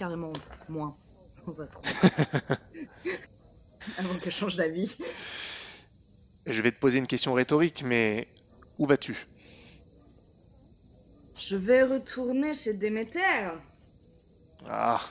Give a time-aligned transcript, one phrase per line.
[0.00, 0.32] carrément
[0.66, 0.96] moins,
[1.44, 1.80] sans être.
[3.98, 4.96] Avant qu'elle change d'avis.
[6.46, 8.26] Je vais te poser une question rhétorique, mais
[8.78, 9.26] où vas-tu?
[11.38, 13.20] Je vais retourner chez Déméter.
[14.70, 15.02] Ah,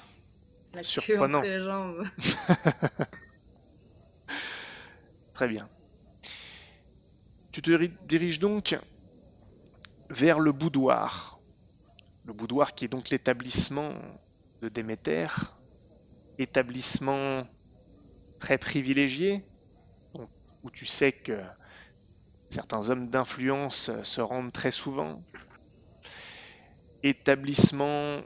[0.74, 1.38] La queue Surprenant.
[1.38, 2.04] entre les jambes.
[5.34, 5.70] très bien.
[7.52, 8.76] Tu te ri- diriges donc
[10.10, 11.40] vers le boudoir.
[12.26, 13.94] Le boudoir qui est donc l'établissement
[14.62, 15.28] de Déméter,
[16.38, 17.48] établissement
[18.40, 19.46] très privilégié,
[20.64, 21.42] où tu sais que
[22.50, 25.24] certains hommes d'influence se rendent très souvent.
[27.04, 28.22] Établissement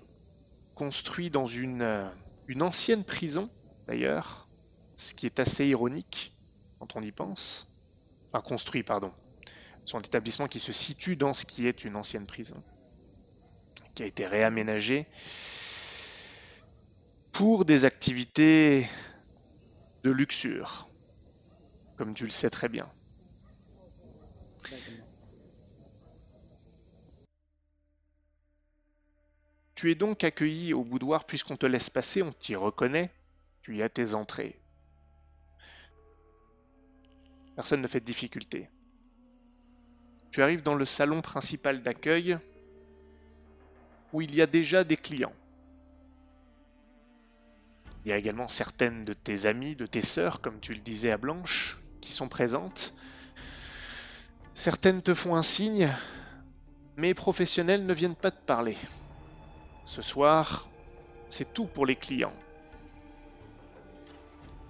[0.73, 2.09] construit dans une, euh,
[2.47, 3.49] une ancienne prison,
[3.87, 4.47] d'ailleurs,
[4.97, 6.35] ce qui est assez ironique
[6.79, 7.67] quand on y pense.
[8.31, 9.13] Enfin, construit, pardon.
[9.85, 12.63] Son établissement qui se situe dans ce qui est une ancienne prison,
[13.95, 15.05] qui a été réaménagé
[17.33, 18.87] pour des activités
[20.03, 20.87] de luxure,
[21.97, 22.89] comme tu le sais très bien.
[29.73, 33.11] Tu es donc accueilli au boudoir puisqu'on te laisse passer, on t'y reconnaît,
[33.63, 34.61] tu y as tes entrées.
[37.55, 38.69] Personne ne fait de difficulté.
[40.31, 42.37] Tu arrives dans le salon principal d'accueil
[44.11, 45.33] où il y a déjà des clients.
[48.05, 51.11] Il y a également certaines de tes amies, de tes sœurs, comme tu le disais
[51.11, 52.93] à Blanche, qui sont présentes.
[54.55, 55.89] Certaines te font un signe,
[56.97, 58.77] mais professionnels ne viennent pas te parler.
[59.85, 60.69] Ce soir,
[61.29, 62.35] c'est tout pour les clients,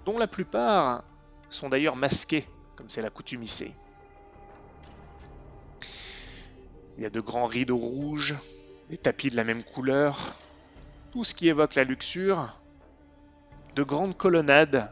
[0.06, 1.04] dont la plupart
[1.50, 3.74] sont d'ailleurs masqués, comme c'est la coutume ici.
[6.98, 8.36] Il y a de grands rideaux rouges,
[8.90, 10.36] des tapis de la même couleur,
[11.12, 12.63] tout ce qui évoque la luxure,
[13.76, 14.92] de grandes colonnades,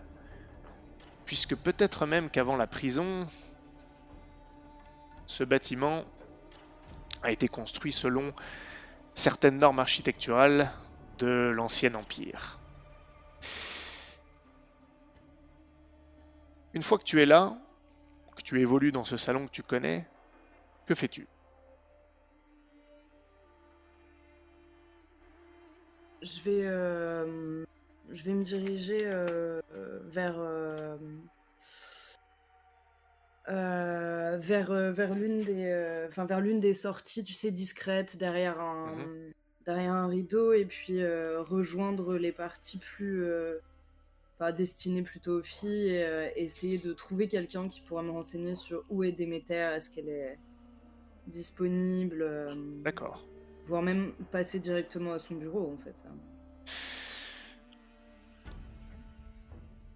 [1.25, 3.28] puisque peut-être même qu'avant la prison,
[5.25, 6.03] ce bâtiment
[7.24, 8.34] a été construit selon
[9.14, 10.72] certaines normes architecturales
[11.20, 12.59] de l'ancien empire.
[16.74, 17.58] Une fois que tu es là,
[18.36, 20.08] que tu évolues dans ce salon que tu connais,
[20.86, 21.28] que fais-tu?
[26.22, 27.66] Je vais, euh,
[28.13, 29.61] je vais me diriger euh,
[30.05, 30.97] vers, euh,
[33.49, 38.17] euh, vers, euh, vers l'une des, euh, enfin vers l'une des sorties, tu sais, discrètes
[38.17, 38.91] derrière un,
[39.66, 43.25] derrière un rideau, et puis rejoindre les parties plus,
[44.35, 48.83] enfin destinées plutôt aux filles, et essayer de trouver quelqu'un qui pourra me renseigner sur
[48.89, 50.38] où est Déméter, est-ce qu'elle est
[51.28, 52.25] disponible.
[52.83, 53.23] D'accord.
[53.66, 56.03] voire même passer directement à son bureau en fait.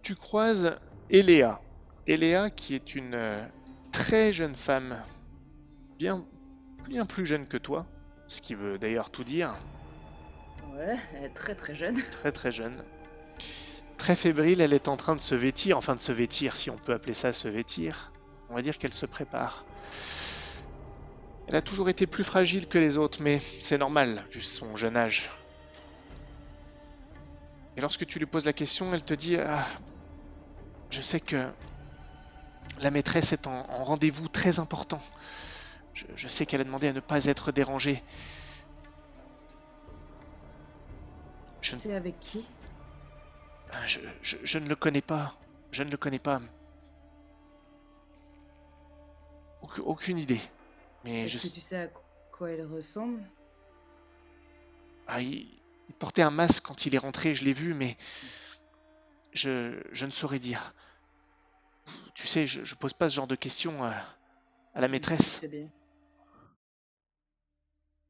[0.05, 0.77] Tu croises
[1.09, 1.59] Eléa.
[2.05, 3.43] Eléa qui est une euh,
[3.91, 5.01] très jeune femme,
[5.97, 6.23] bien,
[6.87, 7.87] bien plus jeune que toi,
[8.27, 9.55] ce qui veut d'ailleurs tout dire,
[10.75, 11.99] Ouais, elle est très très jeune.
[12.11, 12.83] très très jeune.
[13.97, 16.77] Très fébrile, elle est en train de se vêtir, enfin de se vêtir, si on
[16.77, 18.11] peut appeler ça se vêtir.
[18.49, 19.65] On va dire qu'elle se prépare.
[21.47, 24.97] Elle a toujours été plus fragile que les autres, mais c'est normal, vu son jeune
[24.97, 25.31] âge.
[27.75, 29.65] Et lorsque tu lui poses la question, elle te dit Ah,
[30.95, 31.51] Je sais que
[32.79, 35.01] la maîtresse est en, en rendez-vous très important.
[35.93, 38.01] Je, je sais qu'elle a demandé à ne pas être dérangée.
[41.61, 42.47] Je, ne- C'est avec qui?
[43.85, 45.35] Je, je- je ne le connais pas.
[45.73, 46.41] Je ne le connais pas.
[49.61, 50.39] Aucune, aucune idée.
[51.03, 51.89] Mais je que tu sais à
[52.31, 53.21] quoi elle ressemble?
[55.07, 55.45] Ah, il,
[55.89, 57.97] il portait un masque quand il est rentré, je l'ai vu, mais
[59.33, 60.73] je, je ne saurais dire.
[62.13, 63.93] Tu sais, je, je pose pas ce genre de questions à,
[64.73, 65.39] à la maîtresse.
[65.41, 65.69] C'est bien.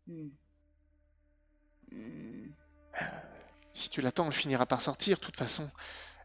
[0.08, 0.30] Hmm.
[1.92, 2.52] Hmm.
[3.74, 5.18] Si tu l'attends, elle finira par sortir.
[5.18, 5.70] De toute façon,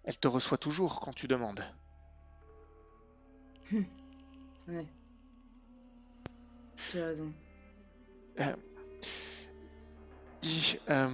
[0.04, 1.64] elle te reçoit toujours quand tu demandes.
[4.68, 4.86] Ouais.
[6.90, 7.32] Tu as raison.
[10.42, 11.08] Dis, euh,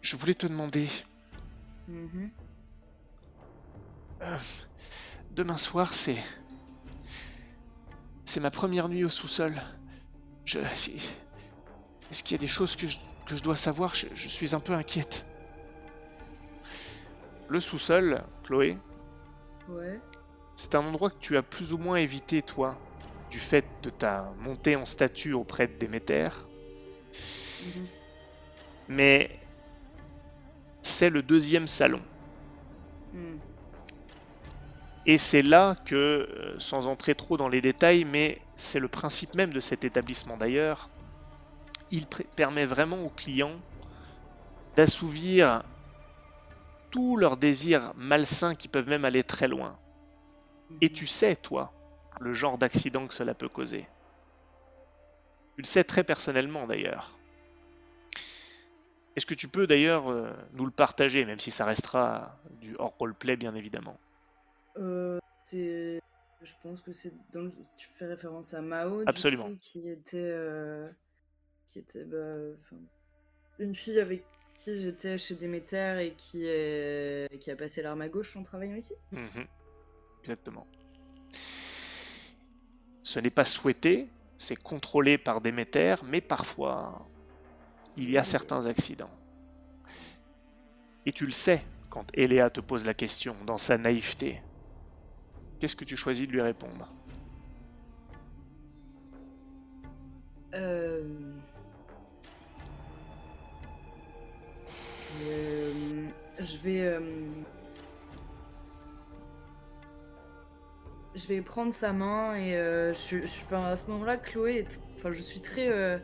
[0.00, 0.88] je voulais te demander,
[1.88, 2.30] Mhm.
[4.22, 4.36] Euh,
[5.30, 6.16] demain soir, c'est,
[8.24, 9.60] c'est ma première nuit au sous-sol.
[10.44, 13.94] Je, est-ce qu'il y a des choses que je, que je dois savoir?
[13.94, 15.24] Je, je suis un peu inquiète.
[17.48, 18.76] Le sous-sol, Chloé,
[19.68, 19.98] Ouais.
[20.54, 22.76] c'est un endroit que tu as plus ou moins évité, toi,
[23.30, 26.28] du fait de ta montée en statut auprès de Déméter.
[27.64, 27.86] Mhm.
[28.88, 29.30] Mais
[30.82, 32.00] c'est le deuxième salon.
[33.12, 33.36] Hmm.
[35.06, 39.32] Et c'est là que, euh, sans entrer trop dans les détails, mais c'est le principe
[39.34, 40.90] même de cet établissement d'ailleurs,
[41.90, 43.60] il permet vraiment aux clients
[44.76, 45.62] d'assouvir
[46.90, 49.78] tous leurs désirs malsains qui peuvent même aller très loin.
[50.80, 51.74] Et tu sais, toi,
[52.18, 53.90] le genre d'accident que cela peut causer.
[55.56, 57.20] Tu le sais très personnellement d'ailleurs.
[59.16, 62.96] Est-ce que tu peux d'ailleurs euh, nous le partager, même si ça restera du hors
[62.98, 63.98] roleplay bien évidemment?
[64.78, 65.18] Euh,
[65.52, 69.54] Je pense que c'est dans tu fais référence à Mao, Absolument.
[69.58, 70.88] qui était, euh,
[71.68, 72.56] qui était bah,
[73.58, 74.24] une fille avec
[74.54, 77.38] qui j'étais chez Déméter et qui, est...
[77.40, 78.94] qui a passé l'arme à gauche en travaillant ici.
[79.12, 79.46] Mhm.
[80.20, 80.66] Exactement.
[83.02, 87.06] Ce n'est pas souhaité, c'est contrôlé par Déméter, mais parfois
[87.96, 89.10] il y a certains accidents.
[91.06, 94.42] Et tu le sais quand Eléa te pose la question dans sa naïveté.
[95.66, 96.88] Qu'est-ce que tu choisis de lui répondre
[100.54, 101.02] euh...
[106.38, 106.82] Je vais...
[106.82, 107.00] Euh,
[111.16, 113.16] je vais prendre sa main et euh, je,
[113.52, 116.00] à ce moment-là, Chloé, enfin, je suis très,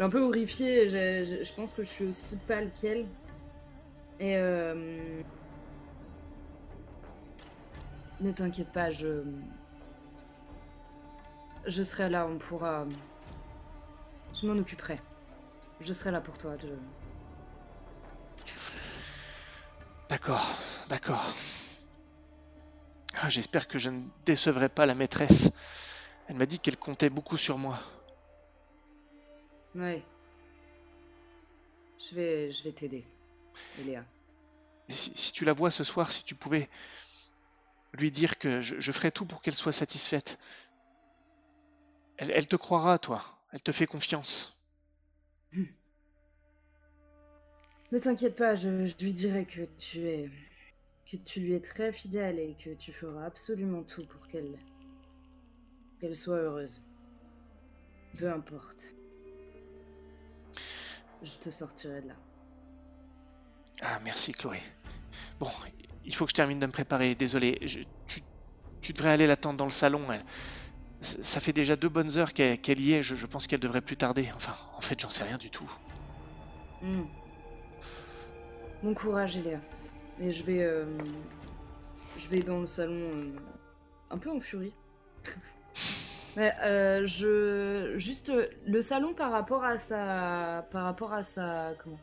[0.00, 0.88] un peu horrifiée.
[0.88, 3.06] Je, je, pense que je suis aussi pâle qu'elle.
[4.18, 4.36] Et
[8.24, 9.22] ne t'inquiète pas, je,
[11.66, 12.26] je serai là.
[12.26, 12.86] On pourra,
[14.34, 14.98] je m'en occuperai.
[15.80, 16.56] Je serai là pour toi.
[20.08, 20.46] D'accord,
[20.88, 21.24] d'accord.
[23.20, 25.52] Ah, j'espère que je ne décevrai pas la maîtresse.
[26.28, 27.78] Elle m'a dit qu'elle comptait beaucoup sur moi.
[29.74, 30.02] Ouais.
[31.98, 33.04] Je vais, je vais t'aider,
[33.78, 34.04] Eléa.
[34.88, 36.68] Si, tu la vois ce soir, si tu pouvais
[37.94, 40.38] lui dire que je, ferai tout pour qu'elle soit satisfaite.
[42.16, 43.22] Elle, te croira, toi.
[43.52, 44.60] Elle te fait confiance.
[47.92, 50.30] Ne t'inquiète pas, je, je lui dirai que tu es
[51.10, 54.58] que tu lui es très fidèle et que tu feras absolument tout pour qu'elle
[56.00, 56.82] qu'elle soit heureuse.
[58.18, 58.94] Peu importe.
[61.22, 62.16] Je te sortirai de là.
[63.82, 64.58] Ah, merci Chloé.
[65.38, 65.50] Bon,
[66.04, 67.14] il faut que je termine de me préparer.
[67.14, 67.60] Désolé,
[68.06, 70.00] tu, devrais aller l'attendre dans le salon.
[71.00, 73.02] Ça fait déjà deux bonnes heures qu'elle y est.
[73.02, 74.28] Je, pense qu'elle devrait plus tarder.
[74.36, 75.70] Enfin, en fait, j'en sais rien du tout.
[76.82, 77.04] Hmm.
[78.82, 79.60] Bon courage, Eléa.
[80.20, 80.84] Et je vais, euh,
[82.16, 83.32] je vais dans le salon euh,
[84.10, 84.74] un peu en furie.
[86.36, 88.32] Mais euh, je juste
[88.66, 91.98] le salon par rapport à sa par rapport à sa comment?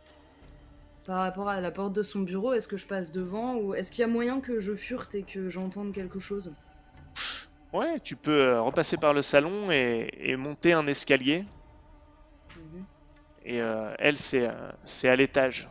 [1.05, 3.91] Par rapport à la porte de son bureau est-ce que je passe devant ou est-ce
[3.91, 6.53] qu'il y a moyen que je furte et que j'entende quelque chose?
[7.73, 11.45] Ouais tu peux repasser par le salon et, monter un escalier.
[12.55, 12.85] Mhm.
[13.45, 13.57] et
[13.99, 14.49] elle c'est
[14.85, 15.69] c'est à l'étage.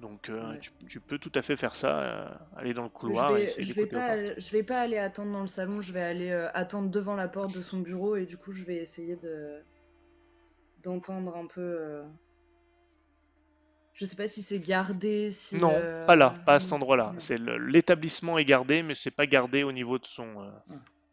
[0.00, 0.54] Donc euh,
[0.88, 3.44] tu, peux tout à fait faire ça, euh, aller dans le couloir je vais, et
[3.44, 6.30] essayer je vais pas, Je vais pas aller attendre dans le salon, je vais aller
[6.30, 9.60] euh, attendre devant la porte de son bureau et du coup je vais essayer de
[10.82, 12.02] d'entendre un peu.
[13.94, 15.56] Je sais pas si c'est gardé, si.
[15.56, 15.72] Non,
[16.06, 17.14] pas là, pas à cet endroit-là.
[17.18, 20.64] C'est l'établissement est gardé, mais c'est pas gardé au niveau de son, ah.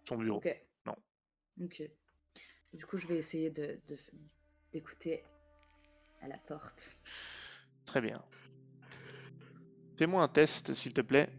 [0.04, 0.38] son bureau.
[0.38, 0.64] Ok.
[0.86, 0.96] Non.
[1.62, 1.82] Ok.
[2.74, 3.80] du coup, je vais essayer de
[4.72, 5.24] d'écouter
[6.22, 6.98] à la porte.
[7.86, 8.22] Très bien.
[9.98, 11.30] Fais-moi un test, s'il te plaît,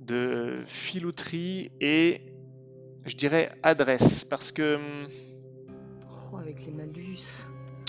[0.00, 2.22] de filouterie et
[3.04, 4.76] je dirais adresse, parce que.
[4.76, 5.08] Hmm,
[6.32, 7.48] oh, avec les malus.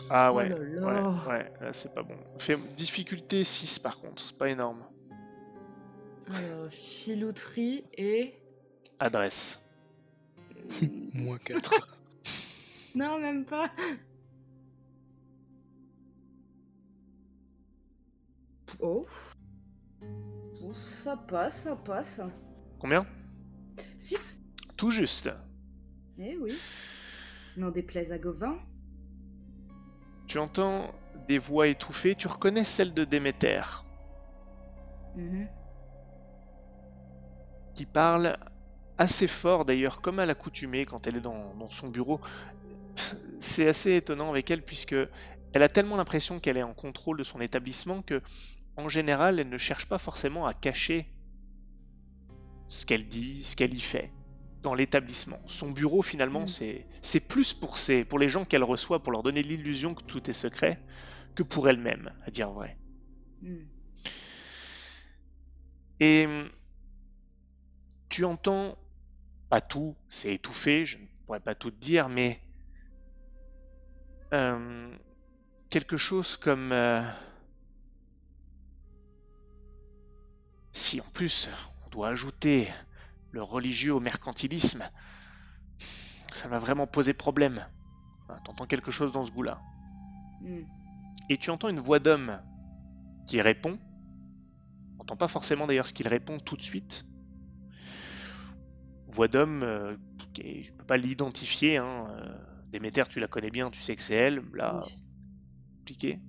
[0.10, 2.16] Ah ouais, oh ouais, ouais, c'est pas bon.
[2.40, 4.84] Fais difficulté 6 par contre, c'est pas énorme.
[6.30, 8.34] Alors, filouterie et.
[9.00, 9.62] Adresse.
[11.14, 11.98] Moins 4.
[12.96, 13.72] non, même pas.
[18.80, 19.06] Oh.
[20.74, 22.22] Ça passe, ça passe.
[22.80, 23.06] Combien?
[24.00, 24.40] 6.
[24.78, 25.30] Tout juste.
[26.20, 26.54] Eh oui.
[27.56, 28.60] N'en déplaise à Gauvin.
[30.28, 33.62] Tu entends des voix étouffées, tu reconnais celle de Déméter.
[35.16, 35.48] Mhm.
[37.76, 38.38] Qui parle
[38.98, 42.20] assez fort d'ailleurs, comme à l'accoutumée quand elle est dans, dans son bureau.
[43.40, 44.96] C'est assez étonnant avec elle puisque
[45.54, 48.22] elle a tellement l'impression qu'elle est en contrôle de son établissement que
[48.76, 51.08] en général, elle ne cherche pas forcément à cacher
[52.68, 54.12] ce qu'elle dit, ce qu'elle y fait
[54.68, 55.40] dans l'établissement.
[55.48, 56.82] Son bureau, finalement, mm.
[57.02, 57.78] c'est plus pour,
[58.10, 60.78] pour les gens qu'elle reçoit, pour leur donner l'illusion que tout est secret,
[61.36, 62.78] que pour elle-même, à dire vrai.
[63.42, 63.64] Hmm.
[66.02, 66.28] Et
[68.10, 68.78] tu entends,
[69.50, 72.42] pas tout, c'est étouffé, je ne pourrais pas tout te dire, mais
[74.34, 74.92] euh,
[75.70, 76.74] quelque chose comme...
[76.74, 77.02] euh,
[80.74, 81.50] si en plus
[81.86, 82.68] on doit ajouter
[83.38, 84.84] le religieux au mercantilisme,
[86.32, 87.64] ça va vraiment poser problème.
[88.46, 89.62] T'entends quelque chose dans ce goût-là.
[90.42, 90.64] Hmm.
[91.30, 92.42] Et tu entends une voix d'homme
[93.28, 93.78] qui répond.
[94.96, 97.06] On n'entend pas forcément d'ailleurs ce qu'il répond tout de suite.
[99.08, 99.96] Voix d'homme, euh,
[100.34, 101.78] qui est- je ne peux pas l'identifier.
[101.78, 102.06] Hein.
[102.10, 102.38] euh,
[102.72, 104.42] Déméter, tu la connais bien, tu sais que c'est elle.
[104.56, 104.94] Là, Oui.
[105.78, 106.20] compliqué.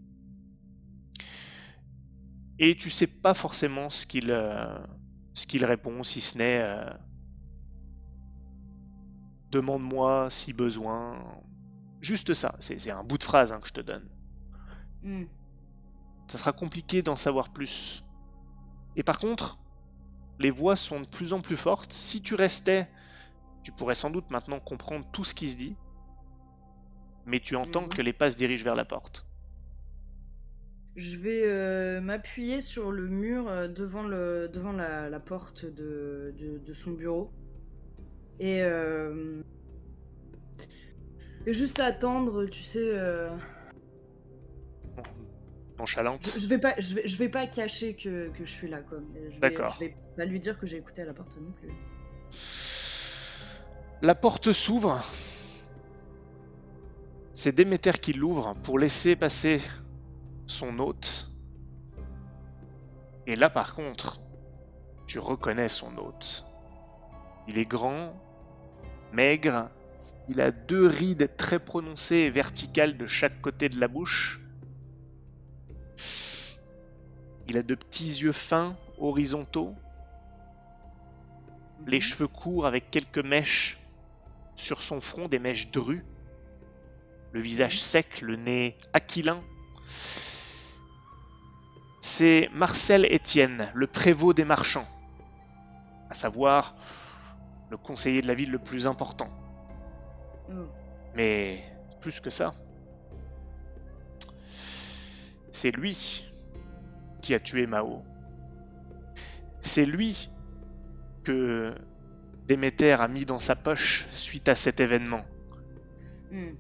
[2.59, 4.79] Et tu sais pas forcément ce qu'il euh,
[5.39, 6.91] ce qu'il répond, si ce n'est euh,
[9.51, 11.17] demande-moi si besoin.
[12.01, 14.09] Juste ça, c'est un bout de phrase hein, que je te donne.
[15.03, 15.25] Hmm.
[16.29, 18.05] Ça sera compliqué d'en savoir plus.
[18.97, 19.59] Et par contre,
[20.41, 21.93] les voix sont de plus en plus fortes.
[21.93, 22.91] Si tu restais,
[23.63, 25.77] tu pourrais sans doute maintenant comprendre tout ce qui se dit.
[27.27, 27.89] Mais tu entends Mhm.
[27.91, 29.28] que les pas se dirigent vers la porte.
[30.99, 36.35] Je vais euh, m'appuyer sur le mur euh, devant, le, devant la, la porte de,
[36.37, 37.31] de, de son bureau.
[38.41, 39.41] Et, euh,
[41.47, 42.95] et juste attendre, tu sais.
[45.79, 46.33] Nonchalante.
[46.35, 48.81] je, je vais pas, je vais, je vais pas cacher que, que je suis là,
[48.81, 48.99] quoi.
[49.15, 49.73] Mais Je vais, D'accord.
[49.75, 51.69] Je vais pas lui dire que j'ai écouté à la porte non plus.
[54.03, 55.01] La porte s'ouvre.
[57.37, 59.61] C'est Déméter qui l'ouvre pour laisser passer
[60.49, 61.31] son hôte.
[63.27, 64.21] Et là, par contre,
[65.07, 66.45] tu reconnais son hôte.
[67.47, 68.15] Il est grand,
[69.13, 69.71] maigre,
[70.29, 74.41] il a deux rides très prononcées et verticales de chaque côté de la bouche.
[77.49, 79.75] Il a de petits yeux fins, horizontaux,
[81.87, 82.03] les Mhm.
[82.03, 83.79] cheveux courts avec quelques mèches
[84.57, 86.05] sur son front, des mèches drues,
[87.33, 89.39] le visage sec, le nez aquilin.
[92.01, 94.87] C'est Marcel Étienne, le prévôt des marchands,
[96.11, 96.75] à savoir
[97.71, 99.31] le conseiller de la ville le plus important.
[100.51, 100.67] Oh.
[101.15, 101.63] Mais
[102.01, 102.55] plus que ça,
[105.51, 106.25] c'est lui
[107.21, 108.03] qui a tué Mao.
[109.61, 110.31] C'est lui
[111.25, 111.75] que
[112.47, 115.25] Déméter a mis dans sa poche suite à cet événement.
[116.31, 116.55] Hmm.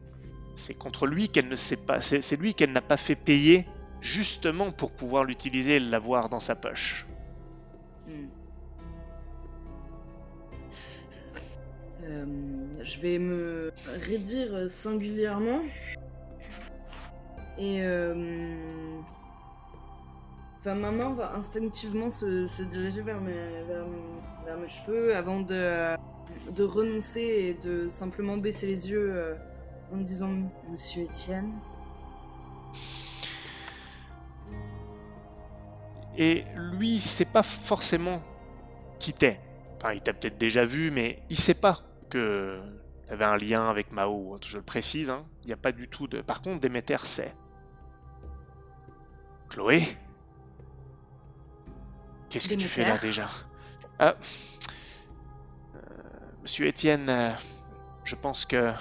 [0.56, 3.64] C'est contre lui qu'elle ne sait pas, c'est lui qu'elle n'a pas fait payer
[4.00, 7.06] justement pour pouvoir l'utiliser et l'avoir dans sa poche.
[8.06, 8.26] Hmm.
[12.04, 12.24] Euh,
[12.82, 13.72] je vais me
[14.08, 15.60] redire singulièrement.
[17.58, 17.82] Et.
[17.82, 18.14] euh,
[20.60, 23.32] Enfin, ma main va instinctivement se, diriger vers mes,
[24.68, 25.94] cheveux avant de,
[26.52, 29.34] de renoncer et de simplement baisser les yeux euh,
[29.94, 30.30] en disant
[30.68, 31.52] Monsieur Étienne.
[36.18, 38.20] Et lui, il sait pas forcément
[38.98, 39.40] qui t'es.
[39.76, 41.78] Enfin, il t'a peut-être déjà vu, mais il sait pas
[42.10, 42.60] que
[43.06, 44.12] t'avais un lien avec Mao.
[44.12, 45.24] ou autre, Je le précise, hein.
[45.44, 46.20] il n'y a pas du tout de.
[46.20, 47.32] Par contre, Déméter sait.
[49.48, 49.80] Chloé?
[52.30, 53.30] Qu'est-ce que tu fais là déjà?
[54.00, 54.16] Ah.
[55.76, 55.78] Euh,
[56.42, 57.30] Monsieur Étienne, euh,
[58.02, 58.56] je pense que.
[58.56, 58.76] la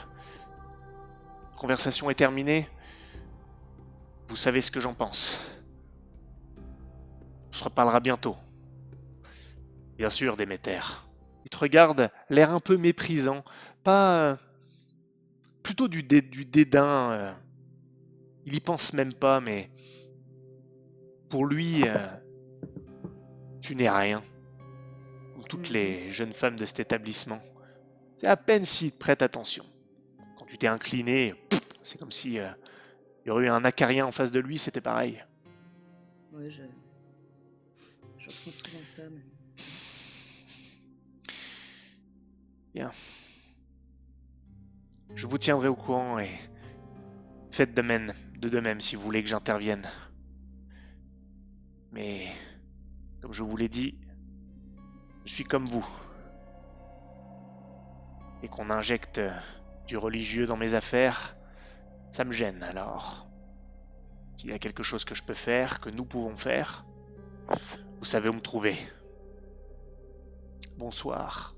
[1.55, 2.67] Conversation est terminée.
[4.27, 5.39] Vous savez ce que j'en pense.
[7.57, 8.37] Se reparlera bientôt.
[9.97, 10.79] Bien sûr, Déméter.
[11.43, 13.43] Il te regarde, l'air un peu méprisant,
[13.83, 14.19] pas.
[14.31, 14.35] euh,
[15.63, 17.11] plutôt du, dé- du dédain.
[17.11, 17.33] euh.
[18.45, 19.71] Il y pense même pas, mais.
[21.29, 21.97] Pour lui, euh,
[23.59, 24.21] tu n'es rien.
[25.33, 25.73] Comme toutes Mhm.
[25.73, 27.41] les jeunes femmes de cet établissement.
[28.17, 29.65] C'est à peine s'il te prête attention.
[30.37, 31.33] Quand tu t'es incliné,
[31.81, 32.55] c'est comme si il
[33.25, 35.23] y aurait eu un acarien en face de lui, c'était pareil.
[36.47, 36.61] Je.
[42.75, 42.83] Mais-
[45.15, 46.29] Je vous tiendrai au courant et
[47.51, 49.87] faites de même, de de même si vous voulez que j'intervienne.
[51.91, 52.27] Mais
[53.21, 53.97] comme je vous l'ai dit,
[55.25, 55.87] je suis comme vous.
[58.43, 59.19] Et qu'on injecte
[59.87, 61.35] du religieux dans mes affaires,
[62.11, 63.27] ça me gêne alors.
[64.35, 66.85] S'il y a quelque chose que je peux faire, que nous pouvons faire,
[67.99, 68.75] vous savez où me trouver?
[70.77, 71.55] Bonsoir.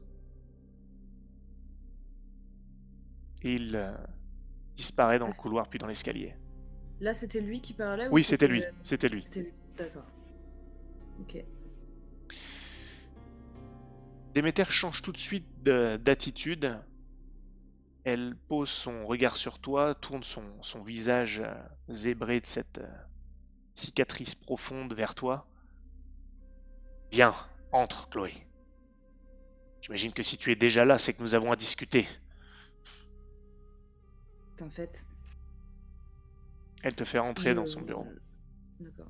[3.41, 3.91] Il euh,
[4.75, 6.35] disparaît dans le couloir puis dans l'escalier.
[7.01, 8.63] Là, c'était lui qui parlait ou Oui, c'était lui.
[8.83, 9.23] C'était lui.
[9.25, 9.53] C'était lui.
[9.77, 10.05] D'accord.
[11.21, 11.43] Ok.
[14.33, 16.77] Déméter change tout de suite de- d'attitude.
[18.05, 21.53] Elle pose son regard sur toi, tourne son, son visage euh,
[21.89, 22.97] zébré de cette euh,
[23.75, 25.48] cicatrice profonde vers toi.
[27.11, 27.33] Viens,
[27.71, 28.33] entre, Chloé.
[29.81, 32.07] J'imagine que si tu es déjà là, c'est que nous avons à discuter.
[34.61, 35.05] Un fait.
[36.83, 38.05] Elle te fait rentrer dans Je- son bureau.
[38.79, 39.09] D'accord.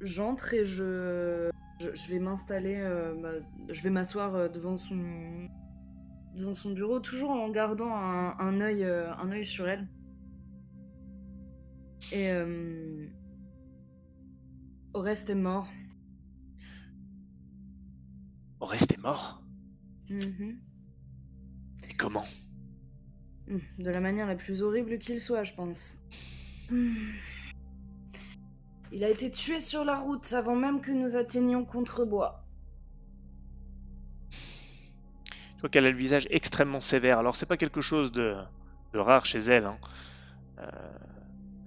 [0.00, 5.48] J'entre et je, je, je vais m'installer, euh, ma- je vais m'asseoir euh, devant son,
[6.34, 9.86] devant son bureau, toujours en gardant un, un œil, euh, un œil sur elle.
[12.12, 13.06] Et euh,
[14.94, 15.68] Oreste est mort.
[18.60, 19.42] Oreste est mort
[20.08, 20.58] Mhm.
[21.88, 22.24] Et comment?
[23.46, 25.98] Mm, De la manière la plus horrible qu'il soit, je pense.
[26.70, 26.94] Mm.
[28.92, 32.44] Il a été tué sur la route avant même que nous atteignions Contrebois.
[34.30, 37.18] Tu vois qu'elle a le visage extrêmement sévère.
[37.18, 38.34] Alors c'est pas quelque chose de,
[38.92, 39.66] de rare chez elle.
[39.66, 39.78] Hein.
[40.58, 40.70] Euh,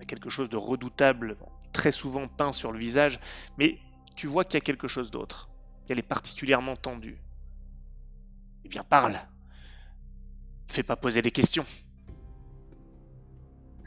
[0.06, 1.38] quelque chose de redoutable,
[1.72, 3.20] très souvent peint sur le visage,
[3.58, 3.78] mais
[4.18, 5.50] tu vois qu'il y a quelque chose d'autre.
[5.86, 7.18] Qu'elle est particulièrement tendue.
[8.66, 9.20] Eh bien parle.
[10.68, 11.66] Fais pas poser des questions.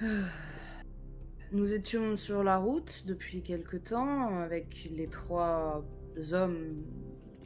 [1.52, 5.84] Nous étions sur la route depuis quelque temps avec les trois
[6.32, 6.82] hommes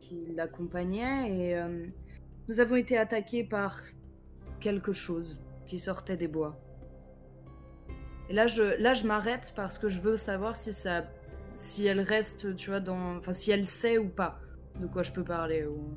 [0.01, 1.87] qui l'accompagnaient et euh,
[2.49, 3.81] nous avons été attaqués par
[4.59, 6.59] quelque chose qui sortait des bois.
[8.29, 11.05] Et là je, là, je m'arrête parce que je veux savoir si ça,
[11.55, 14.39] si elle reste, tu vois, dans, enfin si elle sait ou pas
[14.81, 15.67] de quoi je peux parler.
[15.67, 15.95] Ou...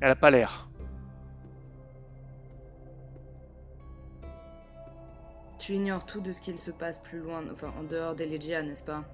[0.00, 0.68] Elle a pas l'air.
[5.58, 8.62] Tu ignores tout de ce qu'il se passe plus loin, enfin en dehors des Legia,
[8.62, 9.04] n'est-ce pas?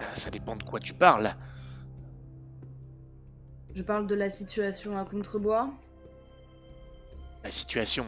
[0.00, 1.34] Euh, Ça dépend de quoi tu parles.
[3.74, 5.70] Je parle de la situation à Contrebois?
[7.44, 8.04] La situation,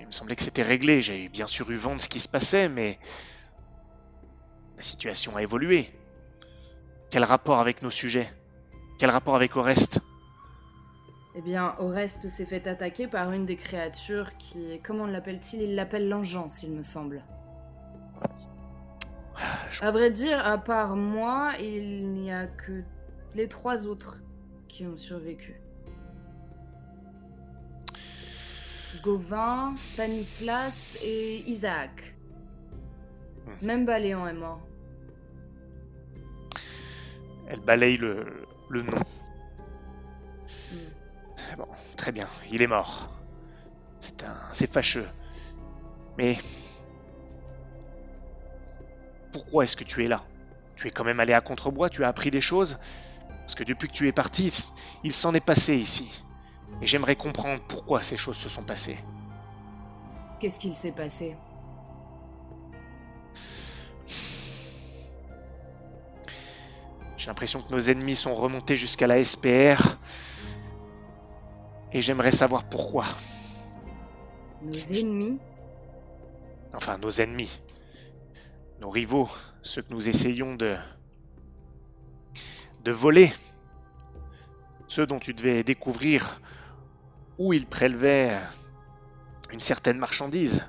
[0.00, 1.00] il me semblait que c'était réglé.
[1.00, 2.98] J'ai bien sûr eu vent de ce qui se passait, mais
[4.82, 5.88] la situation a évolué.
[7.10, 8.28] Quel rapport avec nos sujets?
[8.98, 10.00] Quel rapport avec Oreste?
[11.36, 14.80] Eh bien, Oreste s'est fait attaquer par une des créatures qui.
[14.82, 15.62] Comment l'appelle-t-il?
[15.62, 17.22] Il l'appelle l'engeance, il me semble.
[19.70, 22.82] Je- À vrai dire, à part moi, il n'y a que
[23.36, 24.16] les trois autres
[24.66, 25.54] qui ont survécu.
[29.00, 32.14] Gauvin, Stanislas et Isaac.
[33.46, 33.66] Hmm.
[33.66, 34.60] Même Baléon est mort.
[37.52, 38.98] Elle balaye le, le nom.
[40.70, 41.56] Hmm.
[41.58, 43.10] Bon, très bien, il est mort.
[44.00, 45.06] C'est un, c'est fâcheux.
[46.16, 46.38] Mais
[49.32, 50.22] pourquoi est-ce que tu es là?
[50.76, 52.78] Tu es quand même allé à Contrebois, tu as appris des choses?
[53.40, 54.50] Parce que depuis que tu es parti,
[55.04, 56.22] il s'en est passé ici.
[56.80, 58.98] Et j'aimerais comprendre pourquoi ces choses se sont passées.
[60.40, 61.36] Qu'est-ce qu'il s'est passé?
[67.22, 69.96] J'ai l'impression que nos ennemis sont remontés jusqu'à la SPR.
[71.92, 73.04] Et j'aimerais savoir pourquoi.
[74.60, 75.38] Nos ennemis
[76.74, 77.60] Enfin, nos ennemis.
[78.80, 79.28] Nos rivaux.
[79.62, 80.74] Ceux que nous essayons de...
[82.82, 83.32] de voler.
[84.88, 86.40] Ceux dont tu devais découvrir
[87.38, 88.36] où ils prélevaient
[89.52, 90.66] une certaine marchandise.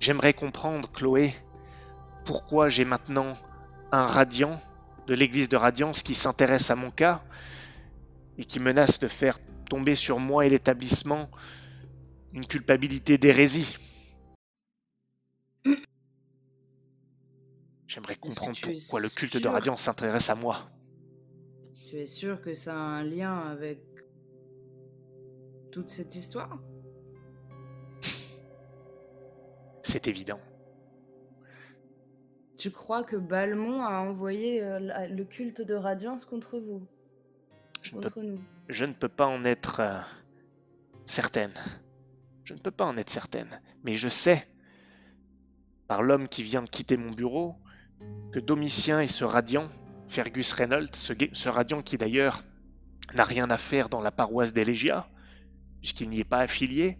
[0.00, 1.34] J'aimerais comprendre, Chloé,
[2.26, 3.34] pourquoi j'ai maintenant
[3.90, 4.60] un radiant
[5.10, 7.20] de l'église de Radiance qui s'intéresse à mon cas
[8.38, 11.28] et qui menace de faire tomber sur moi et l'établissement
[12.32, 13.76] une culpabilité d'hérésie.
[17.88, 20.70] J'aimerais comprendre pourquoi le culte de Radiance s'intéresse à moi.
[21.88, 23.80] Tu es sûr que ça a un lien avec
[25.72, 26.56] toute cette histoire?
[29.82, 30.38] C'est évident.
[32.60, 36.86] Tu crois que Balmont a envoyé euh, le culte de Radiance contre vous?
[37.80, 39.98] Je ne peux, Contre nous je ne peux pas en être euh,
[41.06, 41.54] certaine.
[42.44, 43.48] Je ne peux pas en être certaine.
[43.82, 44.46] Mais je sais,
[45.88, 47.56] par l'homme qui vient de quitter mon bureau,
[48.30, 49.70] que Domitien et ce radiant,
[50.06, 52.44] Fergus Reynolds, ce, ce radiant qui d'ailleurs
[53.14, 55.08] n'a rien à faire dans la paroisse des Légia,
[55.80, 56.98] puisqu'il n'y est pas affilié,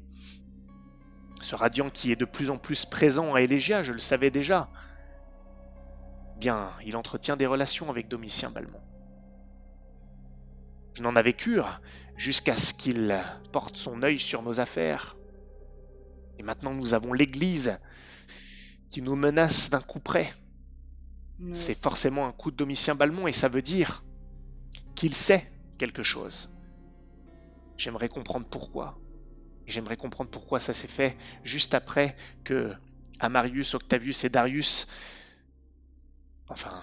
[1.42, 4.70] ce radiant qui est de plus en plus présent à Elégia, je le savais déjà,
[6.40, 8.82] bien, il entretient des relations avec Domitien Balmont.
[10.94, 11.80] Je n'en avais cure
[12.16, 13.16] jusqu'à ce qu'il
[13.52, 15.16] porte son œil sur nos affaires
[16.38, 17.78] Et maintenant, nous avons l'Église
[18.90, 20.32] qui nous menace d'un coup près.
[21.52, 24.04] C'est forcément un coup de Domitien Balmont et ça veut dire
[24.94, 26.50] qu'il sait quelque chose.
[27.78, 28.98] J'aimerais comprendre pourquoi.
[29.66, 32.74] Et j'aimerais comprendre pourquoi ça s'est fait juste après que
[33.20, 34.86] Amarius, Octavius et Darius.
[36.50, 36.82] Enfin.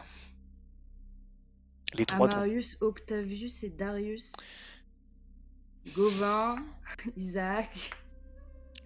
[1.93, 2.27] Les trois.
[2.31, 4.33] Amarius, Octavius et Darius.
[5.95, 6.55] Gauvin,
[7.17, 7.91] Isaac.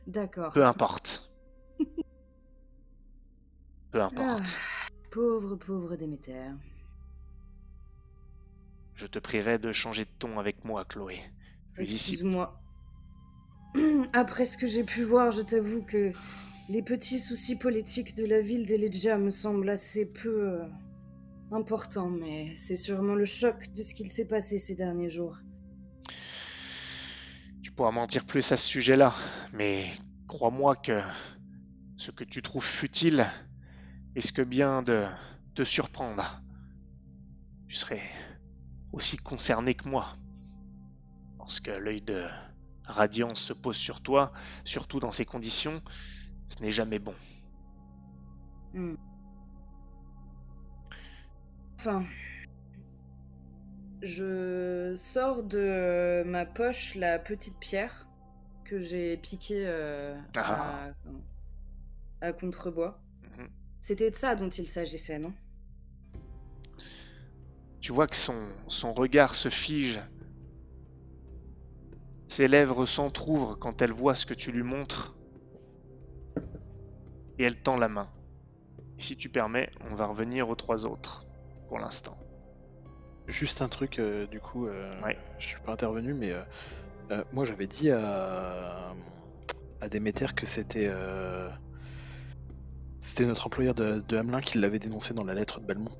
[0.08, 0.52] D'accord.
[0.54, 1.32] Peu importe.
[3.92, 4.58] Peu Ah, importe.
[5.12, 6.52] pauvre, pauvre Déméter.
[8.96, 11.20] Je te prierai de changer de ton avec moi, Chloé.
[11.78, 12.60] Excuse-moi.
[14.14, 16.12] Après ce que j'ai pu voir, je t'avoue que
[16.72, 20.66] les petits soucis politiques de la ville d'Elegia me semblent assez peu euh,
[21.52, 25.38] importants, mais c'est sûrement le choc de ce qu'il s'est passé ces derniers jours.
[27.62, 29.14] Tu pourras m'en dire plus à ce sujet-là,
[29.52, 29.84] mais
[30.28, 31.02] crois-moi que
[31.98, 33.26] ce que tu trouves futile
[34.16, 35.04] risque bien de
[35.56, 36.42] te surprendre.
[37.68, 38.02] Tu serais
[38.94, 40.08] aussi concerné que moi.
[41.38, 42.26] Lorsque l'œil de
[42.86, 44.32] Radiance se pose sur toi,
[44.64, 45.82] surtout dans ces conditions,
[46.52, 47.14] ce n'est jamais bon.
[48.74, 48.96] Hmm.
[51.76, 52.04] Enfin,
[54.02, 58.08] je sors de ma poche la petite pierre
[58.66, 60.92] que j'ai piquée euh, Ah.
[62.22, 63.02] à Contrebois.
[63.38, 63.50] Mhm.
[63.80, 65.34] C'était de ça dont il s'agissait, non?
[67.80, 70.00] Tu vois que son, son regard se fige.
[72.28, 75.16] Ses lèvres s'entr'ouvrent quand elle voit ce que tu lui montres.
[77.42, 78.08] Et elle tend la main.
[79.00, 81.26] Et si tu permets, on va revenir aux trois autres,
[81.68, 82.16] pour l'instant.
[83.28, 85.18] Juste un truc, euh, du coup, euh, Ouais.
[85.40, 86.44] je suis pas intervenu, mais euh,
[87.10, 88.94] euh, moi j'avais dit à,
[89.80, 90.92] à Déméter que c'était
[93.02, 95.98] c'était notre employeur de, de Hamelin qui l'avait dénoncé dans la lettre de Balmont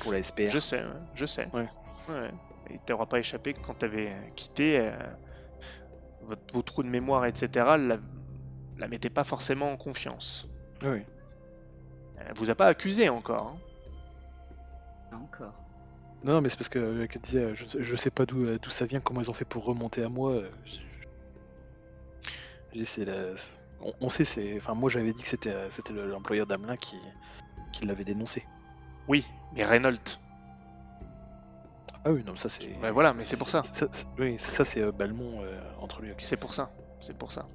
[0.00, 0.48] pour la SPR.
[0.48, 1.48] Je sais, ouais, je sais.
[1.54, 1.68] Ouais.
[2.08, 2.30] Ouais.
[2.70, 4.90] Il t'aura pas échappé que quand t'avais quitté,
[6.22, 7.98] votre- vos trous de mémoire, etc., la,
[8.78, 10.46] la mettez pas forcément en confiance.
[10.82, 11.02] Oui.
[12.18, 13.54] Elle vous a pas accusé encore.
[15.12, 15.16] hein.
[15.16, 15.54] Encore.
[16.24, 18.26] Non, non, mais c'est parce que euh, qu'elle disait, euh, je, sais- je sais pas
[18.26, 20.42] d'où euh, d'où ça vient, comment ils ont fait pour remonter à moi.
[22.84, 23.32] c'est la-
[23.80, 24.56] on, on sait, c'est.
[24.56, 26.96] Enfin, moi j'avais dit que c'était c'était le- l'employeur d'Amelin qui,
[27.72, 28.44] qui l'avait dénoncé.
[29.08, 30.18] Oui, mais Reynolds.
[32.04, 32.74] Ah oui, non, ça c'est.
[32.78, 33.62] Ouais, voilà, mais c'est pour ça.
[33.62, 36.10] c'est- oui, c'est ça, c'est euh, Balmont euh, entre lui.
[36.12, 36.18] ok.
[36.20, 36.70] C'est pour ça.
[37.00, 37.46] C'est pour ça.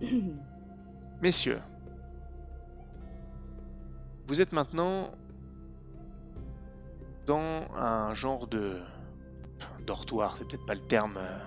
[1.22, 1.60] Messieurs,
[4.26, 5.10] vous êtes maintenant
[7.26, 8.80] dans un genre de
[9.86, 11.38] dortoir, c'est peut-être pas le terme euh,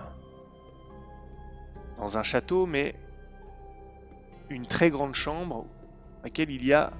[1.96, 2.94] dans un château, mais
[4.50, 5.64] une très grande chambre
[6.20, 6.90] à laquelle il y a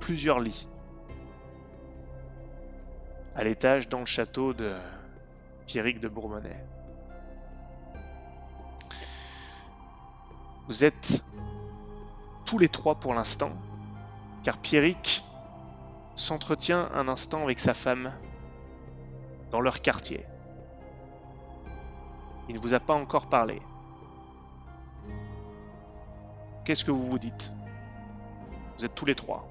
[0.00, 0.68] plusieurs lits.
[3.34, 4.74] À l'étage dans le château de
[5.66, 6.62] Pierrick de Bourbonnais.
[10.70, 11.24] Vous êtes
[12.44, 13.50] tous les trois pour l'instant,
[14.44, 15.24] car Pierrick
[16.14, 18.14] s'entretient un instant avec sa femme
[19.50, 20.24] dans leur quartier.
[22.48, 23.60] Il ne vous a pas encore parlé.
[26.64, 27.52] Qu'est-ce que vous vous dites?
[28.78, 29.48] Vous êtes tous les trois.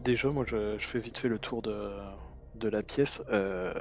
[0.00, 1.92] Déjà, moi je, je fais vite fait le tour de,
[2.56, 3.22] de la pièce.
[3.32, 3.72] euh,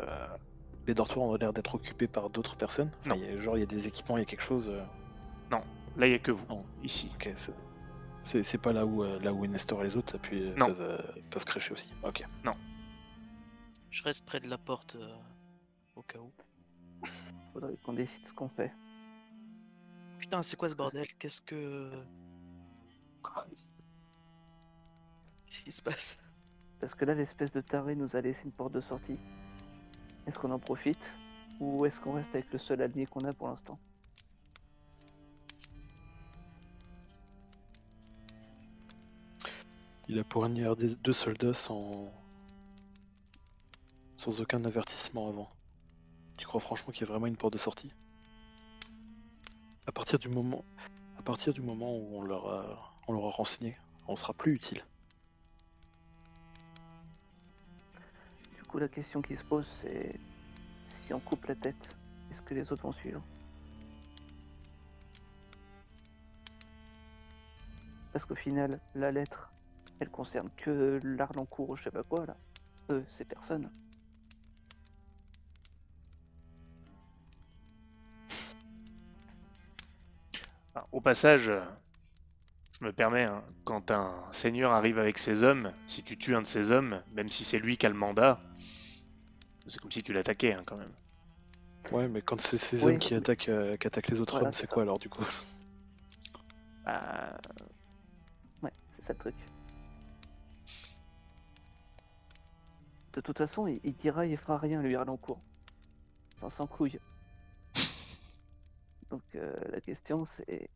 [0.85, 2.91] les dortoirs ont l'air d'être occupés par d'autres personnes.
[3.07, 3.21] Enfin, Non.
[3.23, 4.71] il y a- genre, il y a des équipements, il y a quelque chose.
[5.59, 6.65] Euh, Là, il n'y a que vous, Non.
[6.83, 7.11] ici.
[7.15, 7.29] Ok,
[8.23, 10.67] c'est- pas là où, euh, là où Nestor et les autres puis, euh, Non.
[10.67, 10.97] peuvent, euh,
[11.31, 11.89] peuvent crècher aussi.
[12.03, 12.23] Ok.
[13.89, 15.13] Je reste près de la porte euh,
[15.95, 16.31] au cas où.
[17.53, 18.71] Faudrait qu'on décide ce qu'on fait.
[20.19, 21.05] Putain, c'est quoi ce bordel?
[21.19, 21.91] Qu'est-ce que.
[25.47, 26.19] Qu'est-ce qui se passe?
[26.79, 29.17] Parce que là, l'espèce de taré nous a laissé une porte de sortie.
[30.25, 31.11] Est-ce qu'on en profite?
[31.59, 33.77] Ou est-ce qu'on reste avec le seul allié qu'on a pour l'instant?
[40.11, 42.11] Il a poignardé deux soldats sans.
[44.13, 45.49] sans aucun avertissement avant.
[46.37, 47.93] Tu crois franchement qu'il y a vraiment une porte de sortie?
[49.87, 50.65] À partir du moment.
[51.23, 53.77] Partir du moment où on leur a, on leur a renseigné,
[54.09, 54.83] on sera plus utile.
[58.57, 60.19] Du coup, la question qui se pose, c'est
[60.89, 61.95] si on coupe la tête,
[62.29, 63.21] est-ce que les autres vont suivre?
[68.11, 69.50] Parce qu'au final, la lettre,
[70.01, 72.35] elle concerne que l'Arlancourt ou je sais pas quoi là.
[72.89, 73.69] Eux, ces personnes.
[80.91, 81.63] Au passage, euh,
[82.79, 86.41] je me permets, hein, quand un seigneur arrive avec ses hommes, si tu tues un
[86.41, 88.41] de ses hommes, même si c'est lui qui a le mandat,
[89.67, 90.93] c'est comme si tu l'attaquais hein, quand même.
[91.91, 94.67] Ouais, mais quand c'est ses hommes qui attaquent, euh, qui attaquent les autres hommes, c'est
[94.67, 95.25] quoi alors du coup?
[96.85, 97.37] Bah.
[98.63, 99.35] Ouais, c'est ça le truc.
[103.13, 105.41] De toute façon, il, il dira, il fera rien, lui, Arlancourt.
[106.39, 106.99] Sans s'en couille.
[109.09, 110.69] Donc, euh, la question, c'est.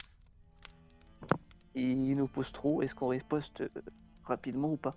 [1.75, 3.69] Il nous pose trop, est-ce qu'on riposte euh,
[4.23, 4.93] rapidement ou pas?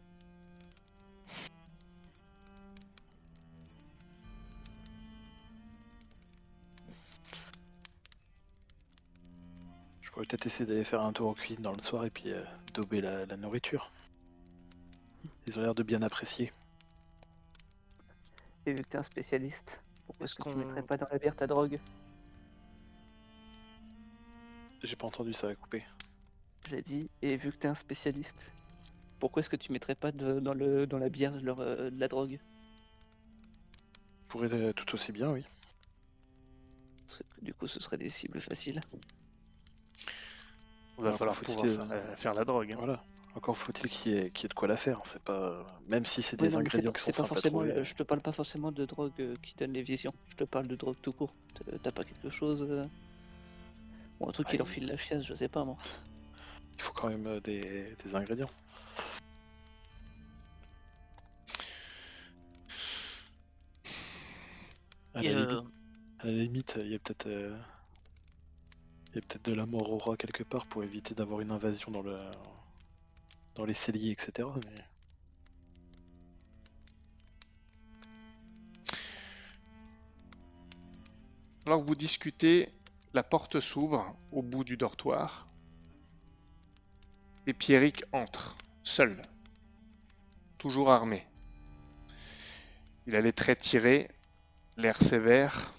[10.00, 12.32] Je pourrais peut-être essayer d'aller faire un tour en cuisine dans le soir et puis
[12.32, 12.42] euh,
[12.74, 13.90] dober la, la nourriture.
[15.46, 16.52] Ils ont l'air de bien apprécier.
[18.66, 21.06] Et vu que t'es un spécialiste, pourquoi Est-ce est-ce que tu qu'on- mettrais pas dans
[21.10, 21.78] la bière ta drogue
[24.82, 25.84] J'ai pas entendu ça à couper.
[26.68, 28.50] J'ai dit, et vu que t'es un spécialiste,
[29.18, 31.98] pourquoi est-ce que tu mettrais pas de- dans, le, dans la bière leur, euh, de
[31.98, 32.38] la drogue
[34.22, 35.44] Je pourrais euh, tout aussi bien, oui.
[37.06, 38.80] Parce que Du coup, ce serait des cibles faciles.
[40.98, 42.72] il va Alors, falloir pouvoir faire, la- faire la drogue.
[42.72, 42.76] hein.
[42.78, 43.02] Voilà.
[43.38, 45.00] Encore faut-il qu'il y, ait- qu'il y ait de quoi la faire.
[45.04, 47.84] C'est pas même si c'est Oui, des non, ingrédients qui sont c'est pas forcément, le-
[47.84, 50.12] Je te parle pas forcément de drogue euh, qui donne les visions.
[50.28, 51.32] Je te parle de drogue tout court.
[51.54, 52.66] T'as- T'as pas quelque chose.
[52.68, 52.82] euh,
[54.18, 55.76] Ou un truc qui Ah, leur il- file la chiasse, je sais pas moi.
[56.78, 58.50] Il faut quand même euh, des, des ingrédients.
[65.14, 65.64] À la, euh, limite,
[66.20, 67.56] à la limite, il y a peut-être euh,
[69.10, 71.50] il y a peut-être de la mort au roi quelque part pour éviter d'avoir une
[71.50, 72.18] invasion dans le
[73.58, 74.48] dans les celliers, etc.
[81.66, 82.72] Alors vous discutez,
[83.14, 85.48] la porte s'ouvre au bout du dortoir.
[87.48, 89.20] Et Pierrick entre, seul,
[90.58, 91.26] toujours armé.
[93.08, 94.08] Il a les traits tirés,
[94.76, 95.72] l'air sévère.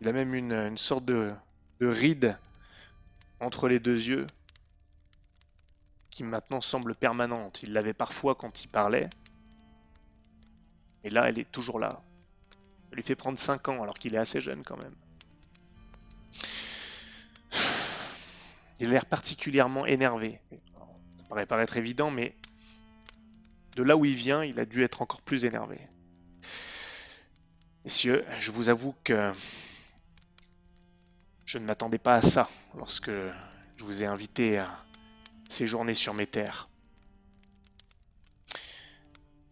[0.00, 1.34] Il a même une, sorte de
[1.80, 2.38] ride
[3.40, 4.28] entre les deux yeux
[6.10, 7.62] qui maintenant semble permanente.
[7.62, 9.08] Il l'avait parfois quand il parlait.
[11.04, 12.02] Et là, elle est toujours là.
[12.90, 14.94] Ça lui fait prendre 5 ans alors qu'il est assez jeune quand même.
[18.80, 20.40] Il a l'air particulièrement énervé.
[21.16, 22.34] Ça paraît paraître évident, mais
[23.76, 25.78] de là où il vient, il a dû être encore plus énervé.
[27.84, 29.32] Messieurs, je vous avoue que
[31.44, 34.84] je ne m'attendais pas à ça lorsque je vous ai invité à
[35.50, 36.68] séjourner sur mes terres.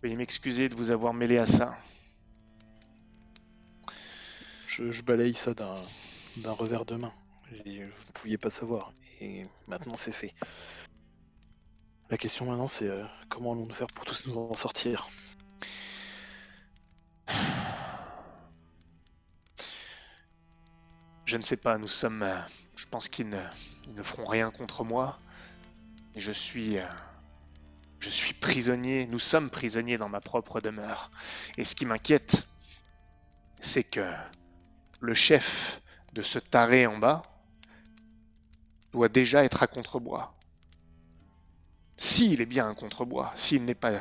[0.02, 1.76] Veuillez m'excuser de vous avoir mêlé à ça.
[4.68, 7.12] Je, je balaye ça d'un revers de main.
[7.64, 8.92] Et vous ne pouviez pas savoir.
[9.20, 10.34] Et maintenant c'est fait.
[12.10, 15.08] La question maintenant c'est euh, comment allons-nous faire pour tous nous en sortir?
[21.24, 22.22] Je ne sais pas, nous sommes...
[22.22, 22.40] euh,
[22.76, 23.42] Je pense qu'ils ne,
[23.86, 25.18] ils ne feront rien contre moi.
[26.16, 26.78] Je suis...
[26.78, 26.86] euh,
[28.00, 31.10] Je suis prisonnier, nous sommes prisonniers dans ma propre demeure.
[31.56, 32.46] Et ce qui m'inquiète,
[33.60, 34.08] c'est que
[35.00, 35.80] le chef
[36.12, 37.22] de ce taré en bas
[38.92, 40.34] doit déjà être à contrebois.
[41.96, 43.92] S'il est bien un contrebois, s'il n'est pas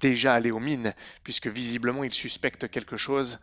[0.00, 0.94] déjà allé aux mines,
[1.24, 3.38] puisque visiblement il suspecte quelque chose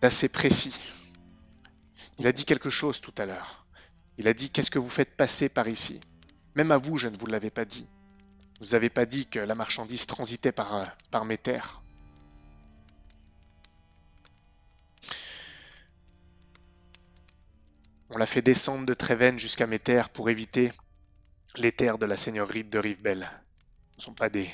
[0.00, 0.74] d'assez précis.
[2.18, 3.61] Il a dit quelque chose tout à l'heure.
[4.18, 6.00] Il a dit qu'est-ce que vous faites passer par ici?
[6.54, 7.86] Même à vous, je ne vous l'avais pas dit.
[8.60, 11.82] Vous n'avez pas dit que la marchandise transitait par, euh, par mes terres.
[18.10, 20.70] On l'a fait descendre de Tréven jusqu'à mes terres pour éviter
[21.56, 23.30] les terres de la seigneurie de Rivebelle.
[23.92, 24.48] Ce ne sont pas des,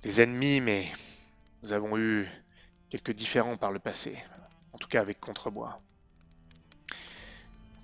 [0.00, 0.90] des ennemis, mais
[1.62, 2.26] nous avons eu
[2.88, 4.16] quelques différends par le passé.
[4.72, 5.80] En tout cas avec Contrebois.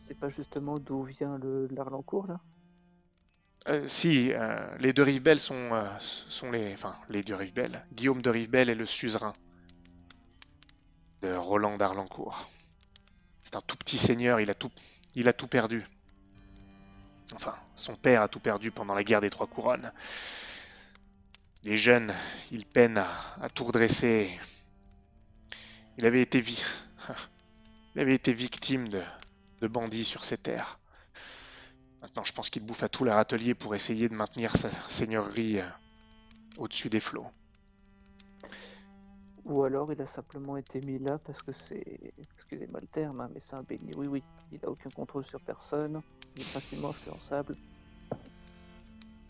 [0.08, 1.38] C'est pas justement d'où vient
[1.70, 2.40] l'Arlancourt là?
[3.68, 6.72] Euh, si, euh, les deux Rivebelle sont, euh, sont les...
[6.72, 7.84] Enfin, les deux Rivebelle.
[7.92, 9.34] Guillaume de Rivebelle est le suzerain
[11.20, 12.48] de Roland d'Arlancourt.
[13.42, 14.70] C'est un tout petit seigneur, il a tout,
[15.14, 15.84] il a tout perdu.
[17.34, 19.92] Enfin, son père a tout perdu pendant la guerre des Trois Couronnes.
[21.64, 22.14] Les jeunes,
[22.50, 23.10] ils peinent à,
[23.42, 24.30] à tout redresser.
[25.98, 26.64] Il avait été, vi-
[27.94, 29.02] il avait été victime de,
[29.60, 30.78] de bandits sur ses terres.
[32.02, 35.60] Maintenant, je pense qu'il bouffe à tout leur atelier pour essayer de maintenir sa seigneurie
[35.60, 35.68] euh,
[36.56, 37.26] au-dessus des flots.
[39.44, 43.30] Ou alors il a simplement été mis là parce que c'est, excusez-moi le terme, hein,
[43.32, 43.94] mais c'est un béni.
[43.94, 46.02] Oui, oui, il a aucun contrôle sur personne,
[46.36, 47.56] il est facilement influençable.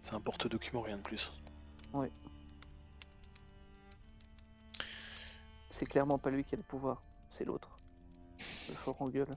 [0.03, 1.31] C'est un porte-document, rien de plus.
[5.71, 7.79] C'est clairement pas lui qui a le pouvoir, c'est l'autre.
[8.69, 9.37] Le fort en gueule.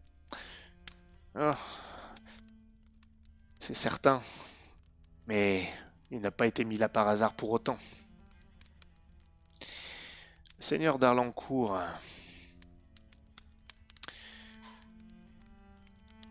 [1.35, 1.57] Ah.
[3.59, 4.21] C'est certain.
[5.27, 5.71] Mais
[6.09, 7.77] il n'a pas été mis là par hasard pour autant.
[10.59, 11.79] Seigneur d'Arlancourt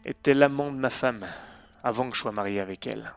[0.05, 1.27] était l'amant de ma femme
[1.83, 3.13] avant que je sois marié avec elle.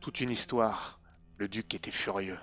[0.00, 0.98] Toute une histoire.
[1.38, 2.38] Le duc était furieux.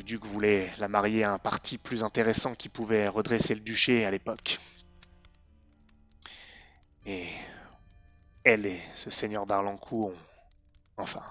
[0.00, 4.06] Le duc voulait la marier à un parti plus intéressant qui pouvait redresser le duché
[4.06, 4.58] à l'époque.
[7.04, 7.26] Et
[8.42, 11.02] elle et ce seigneur d'Arlancourt ont...
[11.02, 11.22] Enfin...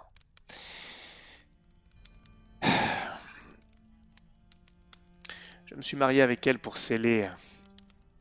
[5.66, 7.28] Je me suis marié avec elle pour sceller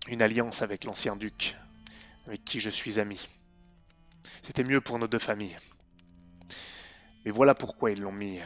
[0.06, 1.56] une alliance avec l'ancien duc,
[2.26, 3.20] avec qui je suis ami.
[4.40, 5.58] C'était mieux pour nos deux familles.
[7.26, 8.40] Mais voilà pourquoi ils l'ont mis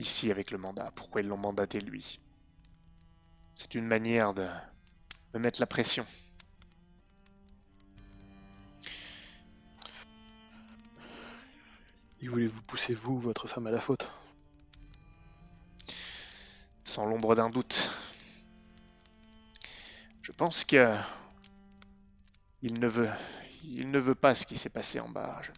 [0.00, 2.20] ici avec le mandat, pourquoi ils l'ont mandaté lui?
[3.54, 4.48] C'est une manière de
[5.34, 6.06] me mettre la pression.
[12.22, 14.10] Il voulait vous pousser, vous, votre femme, à la faute?
[16.84, 17.90] Sans l'ombre d'un doute.
[20.22, 20.96] Je pense que
[22.62, 23.10] il ne veut,
[23.64, 25.40] il ne veut pas ce qui s'est passé en bas.
[25.42, 25.50] Je-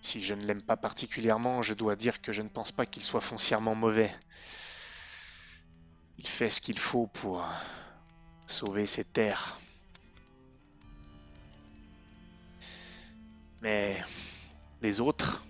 [0.00, 3.02] Si je ne l'aime pas particulièrement, je dois dire que je ne pense pas qu'il
[3.02, 4.14] soit foncièrement mauvais.
[6.18, 7.44] Il fait ce qu'il faut pour
[8.46, 9.58] sauver ses terres.
[13.60, 14.00] Mais
[14.82, 15.44] les autres,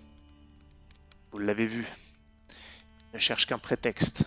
[1.31, 1.87] vous l'avez vu,
[3.13, 4.25] ne cherchent qu'un prétexte.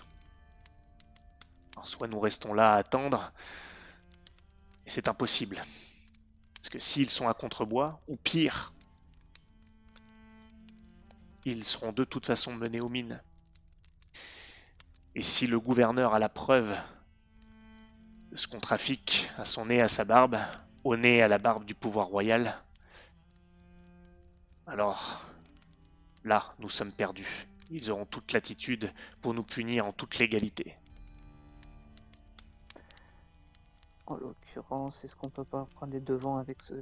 [1.73, 3.31] Alors, soit nous restons là à attendre,
[4.85, 5.63] et c'est impossible.
[6.55, 8.72] Parce que s'ils sont à contrebois, ou pire,
[11.45, 13.21] ils seront de toute façon menés aux mines.
[15.15, 16.75] Et si le gouverneur a la preuve
[18.31, 20.37] de ce qu'on trafique à son nez, à sa barbe,
[20.83, 22.57] au nez, à la barbe du pouvoir royal,
[24.65, 25.29] alors
[26.23, 27.47] là, nous sommes perdus.
[27.69, 30.75] Ils auront toute latitude pour nous punir en toute légalité.
[34.05, 36.73] En l'occurrence, est-ce qu'on peut pas prendre les devants avec ce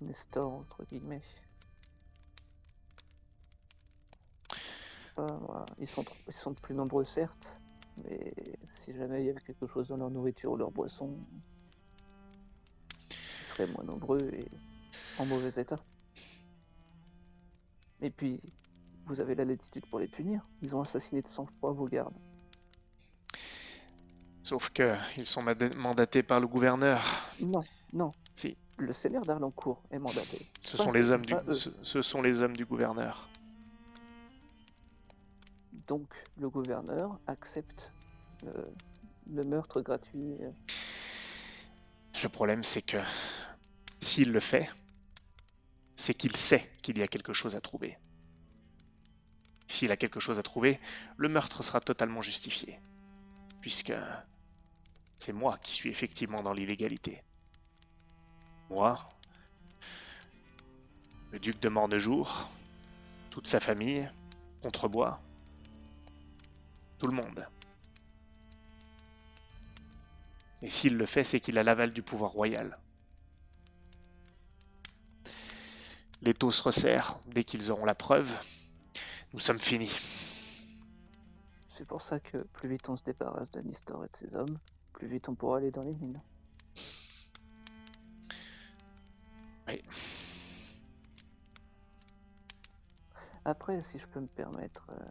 [0.00, 1.22] Nestor, entre guillemets?
[5.26, 5.64] Voilà.
[5.78, 7.60] ils, sont, ils sont plus nombreux, certes,
[8.04, 8.32] mais
[8.72, 11.16] si jamais il y avait quelque chose dans leur nourriture ou leur boisson,
[13.10, 14.48] ils seraient moins nombreux et
[15.18, 15.76] en mauvais état.
[18.00, 18.40] Et puis,
[19.06, 20.46] vous avez la latitude pour les punir.
[20.62, 22.14] Ils ont assassiné de sang-froid vos gardes.
[24.42, 25.42] Sauf que ils sont
[25.76, 27.02] mandatés par le gouverneur.
[27.40, 28.12] Non, non.
[28.34, 28.56] Si.
[28.78, 30.46] Le seigneur d'Arlancourt est mandaté.
[30.62, 31.54] Ce Pas sont eux, les hommes du, pas eux.
[31.54, 33.28] ce, ce sont les hommes du gouverneur.
[35.88, 37.92] Donc, le gouverneur accepte
[38.44, 38.64] euh,
[39.32, 40.36] le meurtre gratuit.
[40.42, 40.50] euh,
[42.22, 42.98] Le problème, c'est que
[43.98, 44.70] s'il le fait,
[45.96, 47.98] c'est qu'il sait qu'il y a quelque chose à trouver.
[49.66, 50.78] S'il a quelque chose à trouver,
[51.16, 52.78] le meurtre sera totalement justifié,
[53.60, 53.94] puisque
[55.18, 57.22] c'est moi qui suis effectivement dans l'illégalité.
[58.70, 58.98] Moi,
[61.32, 62.48] le duc de Mornejour,
[63.30, 64.10] toute sa famille,
[64.62, 65.20] Contrebois,
[66.98, 67.46] tout le monde.
[70.62, 72.78] Et s'il le fait, c'est qu'il a l'aval du pouvoir royal.
[76.22, 78.30] Les taux se resserrent dès qu'ils auront la preuve.
[79.32, 79.92] Nous sommes finis.
[81.68, 84.58] C'est pour ça que plus vite on se débarrasse de Nistor et de ses hommes,
[84.92, 86.20] plus vite on pourra aller dans les mines.
[89.68, 89.82] Oui.
[93.44, 95.04] Après, si je peux me permettre, euh,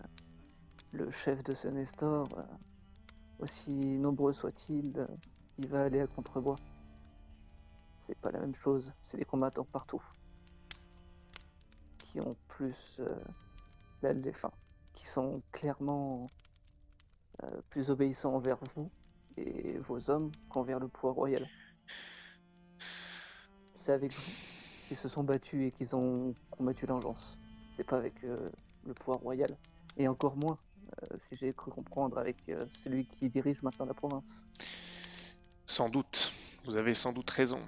[0.97, 2.43] le chef de ce Nestor, euh,
[3.39, 5.07] aussi nombreux soit-il, euh,
[5.59, 6.55] il va aller à Contrebois.
[7.99, 10.03] C'est pas la même chose, c'est des combattants partout.
[11.99, 13.15] Qui ont plus euh,
[14.01, 14.51] les- enfin,
[14.93, 16.29] qui sont clairement
[17.43, 18.89] euh, plus obéissants envers vous
[19.35, 21.47] et vos hommes qu'envers le pouvoir royal.
[23.75, 24.31] C'est avec vous
[24.87, 27.37] qu'ils se sont battus et qu'ils ont combattu l'engeance.
[27.73, 29.55] C'est pas avec le pouvoir royal.
[29.97, 30.57] Et encore moins,
[31.17, 34.45] si j'ai cru comprendre, avec euh, celui qui dirige maintenant la province.
[35.65, 36.31] Sans doute,
[36.65, 37.61] vous avez sans doute raison.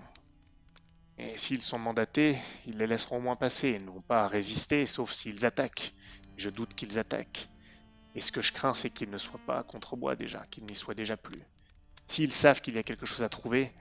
[1.17, 4.85] Et s'ils sont mandatés, ils les laisseront au moins passer, ils n'ont pas à résister,
[4.85, 5.93] sauf s'ils attaquent.
[6.37, 7.49] Je doute qu'ils attaquent.
[8.15, 10.75] Et ce que je crains, c'est qu'ils ne soient pas à Contrebois déjà, qu'ils n'y
[10.75, 11.43] soient déjà plus.
[12.07, 13.71] S'ils savent qu'il y a quelque chose à trouver,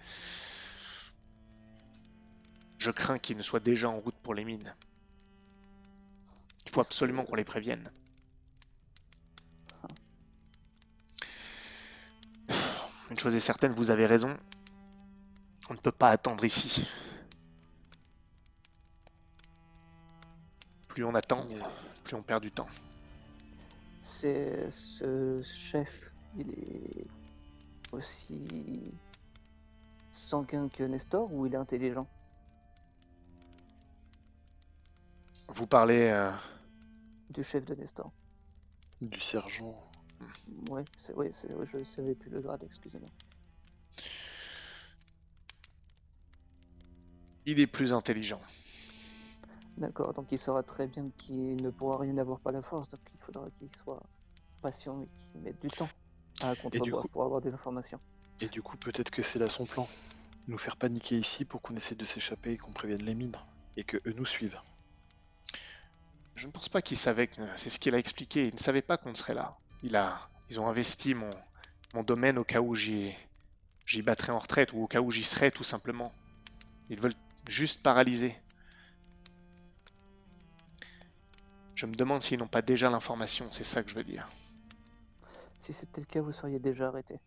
[2.79, 4.75] je crains qu'ils ne soient déjà en route pour les mines.
[6.67, 7.91] Il faut absolument qu'on les prévienne.
[13.11, 14.37] Une chose est certaine, vous avez raison.
[15.71, 16.89] On ne peut pas attendre ici.
[20.89, 21.47] Plus on attend,
[22.05, 22.69] plus on perd du temps.
[24.03, 27.07] C'est ce chef, il est
[27.93, 28.95] aussi
[30.13, 32.07] sanguin que Nestor ou il est intelligent?
[35.49, 36.31] Vous parlez euh,
[37.31, 38.11] Du chef de Nestor.
[39.01, 39.88] Du sergent.
[40.71, 43.09] Ouais, c'est, ouais, c'est, ouais, je savais plus le grade, excusez-moi.
[47.47, 48.41] il est plus intelligent.
[49.79, 53.01] D'accord, donc il saura très bien qu'il ne pourra rien avoir par la force, donc
[53.15, 54.03] il faudra qu'il soit
[54.61, 55.89] patient et qu'il mette du temps
[56.43, 58.01] à contrevoir coup- pour avoir des informations.
[58.41, 59.89] Et du coup, peut-être que c'est là son plan.
[60.47, 63.37] Nous faire paniquer ici pour qu'on essaie de s'échapper et qu'on prévienne les mines.
[63.77, 64.61] Et que eux nous suivent.
[66.35, 68.47] Je ne pense pas qu'il savait que c'est ce qu'il a expliqué.
[68.47, 69.57] Il ne savait pas qu'on serait là.
[69.83, 71.31] Il a, ils ont investi mon,
[71.95, 73.15] mon domaine au cas où j'y,
[73.87, 76.13] j'y battrais en retraite ou au cas où j'y serais tout simplement.
[76.91, 77.15] Ils veulent
[77.47, 78.37] juste paralyser.
[81.75, 83.49] Je me demande s'ils n'ont pas déjà l'information.
[83.53, 84.29] C'est ça que je veux dire.
[85.59, 87.21] Si c'était le cas, vous seriez déjà arrêté.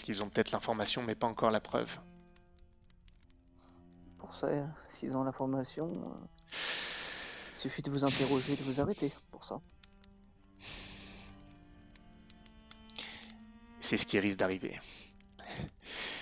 [0.00, 1.98] Parce qu'ils ont peut-être l'information, mais pas encore la preuve.
[4.16, 4.48] Pour ça,
[4.88, 6.54] s'ils ont l'information, euh,
[7.52, 9.60] il suffit de vous interroger et de vous arrêter pour ça.
[13.80, 14.78] C'est ce qui risque d'arriver.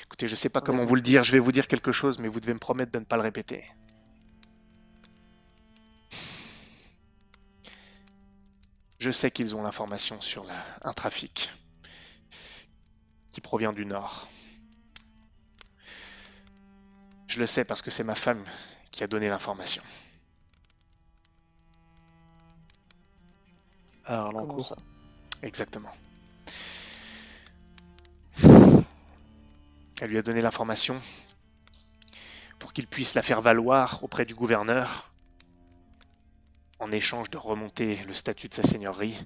[0.05, 1.23] Écoutez, je sais pas comment vous le dire.
[1.23, 3.23] Je vais vous dire quelque chose, mais vous devez me promettre de ne pas le
[3.23, 3.65] répéter.
[8.99, 11.51] Je sais qu'ils ont l'information sur la- un trafic
[13.33, 14.27] qui provient du nord.
[17.29, 18.45] Je le sais parce que c'est ma femme
[18.91, 19.83] qui a donné l'information.
[24.05, 24.75] À Arlancourt.
[25.43, 25.91] Exactement.
[30.01, 31.01] Elle lui a donné l'information
[32.59, 35.11] pour qu'il puisse la faire valoir auprès du gouverneur
[36.79, 39.17] en échange de remonter le statut de sa seigneurie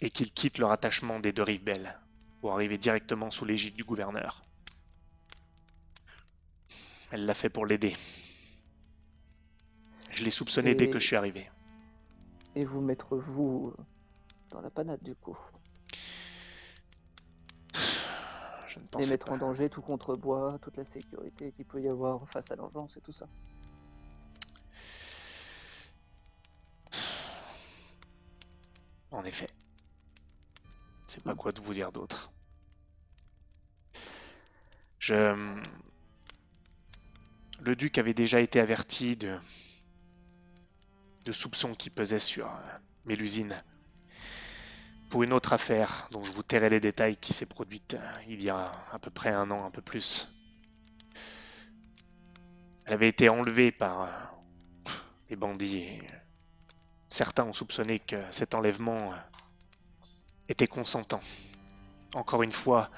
[0.00, 1.98] et qu'il quitte le rattachement des deux rives belles
[2.40, 4.42] pour arriver directement sous l'égide du gouverneur.
[7.10, 7.94] Elle l'a fait pour l'aider.
[10.10, 11.50] Je l'ai soupçonné dès que je suis arrivé.
[12.54, 13.74] Et vous mettre vous
[14.50, 15.38] dans la panade du coup.
[18.72, 19.32] Je ne mettre pas.
[19.32, 23.00] en danger tout contrebois, toute la sécurité qu'il peut y avoir face à l'engeance et
[23.00, 23.26] tout ça.
[29.10, 29.48] En effet.
[31.06, 32.32] C'est pas quoi de vous dire d'autre.
[34.98, 35.60] Je.
[37.60, 39.38] Le duc avait déjà été averti de.
[41.26, 43.54] de soupçons qui pesaient sur euh, Mélusine.
[45.12, 48.42] Pour une autre affaire dont je vous tairai les détails qui s'est produite euh, il
[48.42, 50.26] y a à peu près un an, un peu plus.
[52.86, 54.90] Elle avait été enlevée par euh,
[55.28, 56.02] des bandits et
[57.10, 59.16] certains ont soupçonné que cet enlèvement euh,
[60.48, 61.20] était consentant.
[62.14, 62.90] Encore une fois,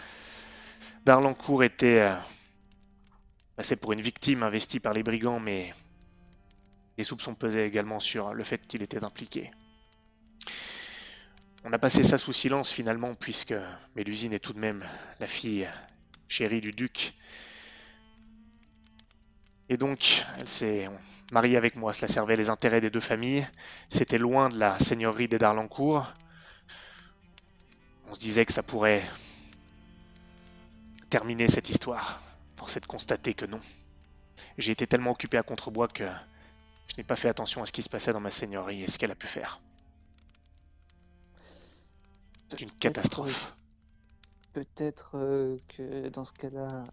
[1.05, 2.15] Darlancourt était euh,
[3.57, 5.75] passé pour une victime investie par les brigands, mais
[6.97, 9.51] les soupçons pesaient également sur le fait qu'il était impliqué.
[11.67, 13.55] On a passé ça sous silence finalement, puisque
[13.97, 14.85] Mélusine est tout de même
[15.19, 15.67] la fille
[16.29, 17.15] chérie du duc.
[19.71, 20.91] Et donc, elle s'est
[21.33, 21.95] mariée avec moi.
[21.95, 23.49] Cela servait les intérêts des deux familles.
[23.89, 26.13] C'était loin de la seigneurie des Darlancourt.
[28.11, 29.03] On se disait que ça pourrait
[31.09, 32.21] terminer cette histoire.
[32.57, 33.61] Force est de constater que non.
[34.59, 36.05] J'ai été tellement occupé à Contrebois que
[36.89, 38.99] je n'ai pas fait attention à ce qui se passait dans ma seigneurie et ce
[38.99, 39.61] qu'elle a pu faire.
[42.57, 43.57] C'est une catastrophe.
[44.53, 46.85] Peut-être euh, que dans ce cas-là,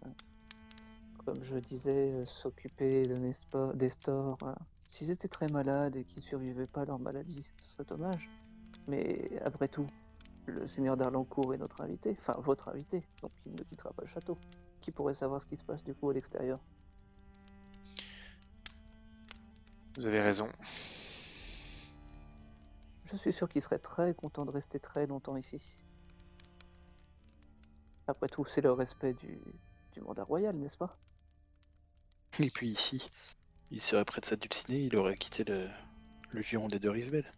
[1.24, 4.52] comme je disais, euh, s'occuper de Nespa- d'Estor, euh,
[4.88, 8.28] s'ils étaient très malades et qu'ils survivaient pas à leur maladie, ce serait dommage.
[8.88, 9.86] Mais après tout,
[10.46, 14.08] le seigneur d'Arlancourt est notre invité, enfin votre invité, donc il ne quittera pas le
[14.08, 14.36] château.
[14.80, 16.58] Qui pourrait savoir ce qui se passe du coup à l'extérieur?
[19.96, 20.48] Vous avez raison.
[23.04, 25.78] Je suis sûr qu'il serait très content de rester très longtemps ici.
[28.06, 29.40] Après tout, c'est le respect du,
[29.92, 30.96] du mandat royal, n'est-ce pas?
[32.38, 33.10] Et puis ici,
[33.70, 35.68] il serait prêt de s'adulciner, il aurait quitté le,
[36.30, 37.32] le géant des deux rives belles.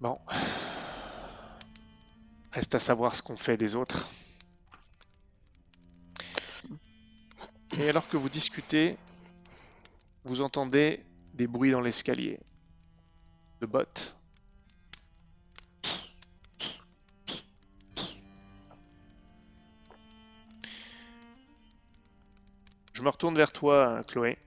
[0.00, 0.20] Bon.
[2.52, 4.08] Reste à savoir ce qu'on fait des autres.
[7.76, 8.96] Et alors que vous discutez,
[10.22, 11.04] vous entendez
[11.34, 12.40] des bruits dans l'escalier.
[13.60, 14.16] De bottes.
[22.92, 24.38] Je me retourne vers toi, Chloé.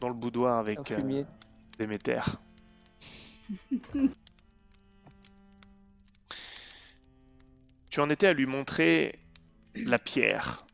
[0.00, 1.24] Dans le boudoir avec euh.
[1.78, 2.20] Déméter.
[7.90, 9.18] tu en étais à lui montrer
[9.74, 10.66] la pierre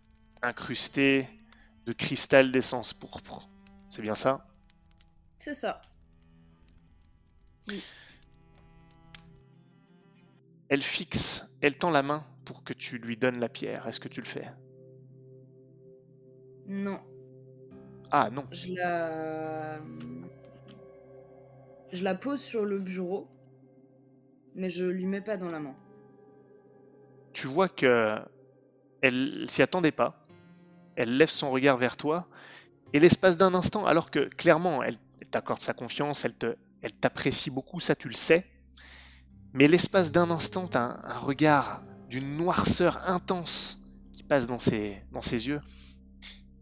[0.43, 1.29] incrustée
[1.87, 3.49] de cristal d'essence pourpre.
[3.91, 4.48] C'est bien ça?
[5.39, 5.80] C'est ça.
[10.68, 13.86] Elle fixe, elle tend la main pour que tu lui donnes la pierre.
[13.86, 14.51] Est-ce que tu le fais?
[16.66, 17.01] Non.
[18.11, 18.47] Ah non.
[18.51, 19.78] Je la.
[21.93, 23.28] Je la pose sur le bureau,
[24.55, 25.74] mais je lui mets pas dans la main.
[27.32, 28.18] Tu vois que
[29.01, 30.26] elle s'y attendait pas.
[30.97, 32.28] Elle lève son regard vers toi
[32.93, 34.99] et l'espace d'un instant, alors que clairement elle
[35.29, 38.47] t'accorde sa confiance, elle te, elle t'apprécie beaucoup, ça tu le sais.
[39.53, 43.79] Mais l'espace d'un instant, t'as un, un regard d'une noirceur intense
[44.12, 45.61] qui passe dans ses, dans ses yeux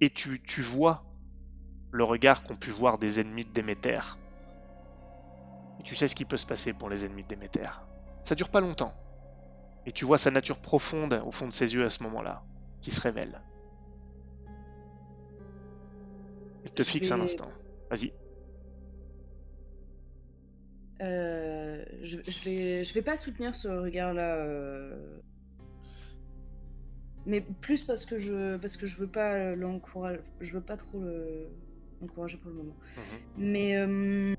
[0.01, 1.05] et tu, tu vois
[1.91, 4.01] le regard qu'ont pu voir des ennemis de Déméter.
[5.81, 7.69] Et tu sais ce qui peut se passer pour les ennemis de Déméter.
[8.25, 8.93] Ça dure pas longtemps.
[9.87, 12.43] Et tu vois sa nature profonde au fond de ses yeux à ce moment-là,
[12.83, 13.41] qui se révèle.
[16.65, 17.49] Elle te Je fixe un instant.
[17.91, 18.13] Vas-y.
[21.03, 24.37] Euh, je, je vais, je vais pas soutenir ce regard-là.
[24.37, 25.19] euh,
[27.27, 31.01] Mais plus parce que je, parce que je veux pas l'encourager, je veux pas trop
[31.01, 31.49] le-
[32.01, 32.77] l'encourager pour le moment.
[33.37, 34.33] Mais euh,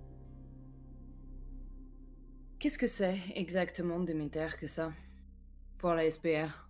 [2.60, 4.92] qu'est-ce que c'est exactement Déméter que ça
[5.78, 6.68] pour la SPR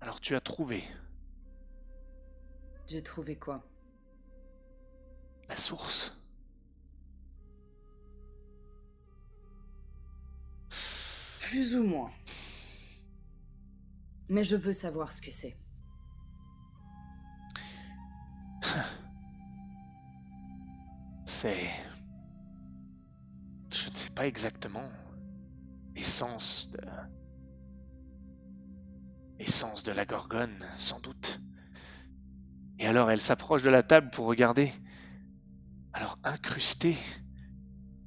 [0.00, 0.82] Alors tu as trouvé
[2.88, 3.62] J'ai trouvé quoi?
[5.50, 6.16] La source.
[11.40, 12.10] Plus ou moins.
[14.28, 15.56] Mais je veux savoir ce que c'est.
[21.26, 21.68] C'est...
[23.72, 24.88] Je ne sais pas exactement.
[25.96, 26.80] L'essence de...
[29.40, 31.40] L'essence de la gorgone, sans doute.
[32.78, 34.72] Et alors elle s'approche de la table pour regarder.
[35.92, 36.96] Alors incrustée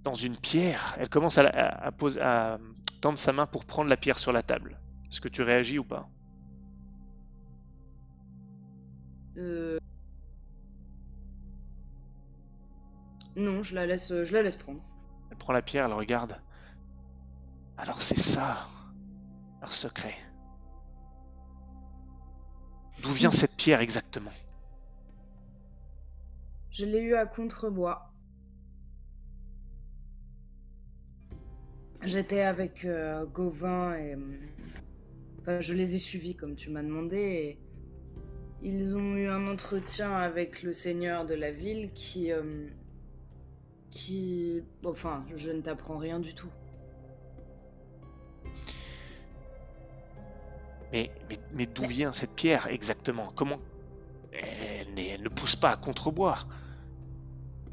[0.04, 2.60] dans une pierre, elle commence à, la- à, à pose- à
[3.02, 4.80] tendre sa main pour prendre la pierre sur la table.
[5.10, 6.10] Est-ce que tu réagis ou pas?
[9.38, 9.78] Euh...
[13.36, 14.82] Non, je la laisse, je la laisse prendre.
[15.32, 16.40] Elle prend la pierre, elle regarde.
[17.78, 18.58] Alors c'est ça,
[19.62, 20.16] leur secret.
[23.02, 24.32] D'où vient cette pierre exactement?
[26.74, 28.12] Je l'ai eu à Contrebois.
[32.02, 34.18] J'étais avec euh, Gauvin et.
[35.40, 37.18] Enfin, je les ai suivis comme tu m'as demandé.
[37.18, 37.60] Et
[38.64, 42.32] ils ont eu un entretien avec le seigneur de la ville qui.
[42.32, 42.68] euh,
[43.92, 44.64] qui.
[44.84, 46.52] Enfin, je ne t'apprends rien du tout.
[50.92, 53.32] Mais, mais, mais d'où vient cette pierre exactement?
[53.36, 53.60] Comment?
[54.32, 56.40] Elle ne pousse pas à contrebois.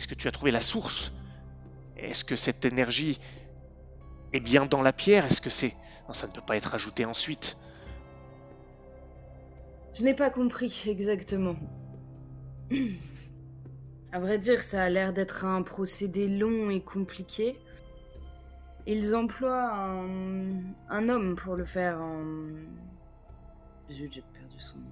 [0.00, 1.12] Est-ce que tu as trouvé la source?
[1.98, 3.20] Est-ce que cette énergie
[4.32, 5.26] est bien dans la pierre?
[5.26, 5.74] Est-ce que c'est...
[6.08, 7.58] Non, ça ne peut pas être ajouté ensuite.
[9.92, 11.54] Je n'ai pas compris exactement.
[14.10, 17.58] À vrai dire, ça a l'air d'être un procédé long et compliqué.
[18.86, 22.00] Ils emploient un, un homme pour le faire.
[23.90, 24.84] Zut, j'ai perdu son nom.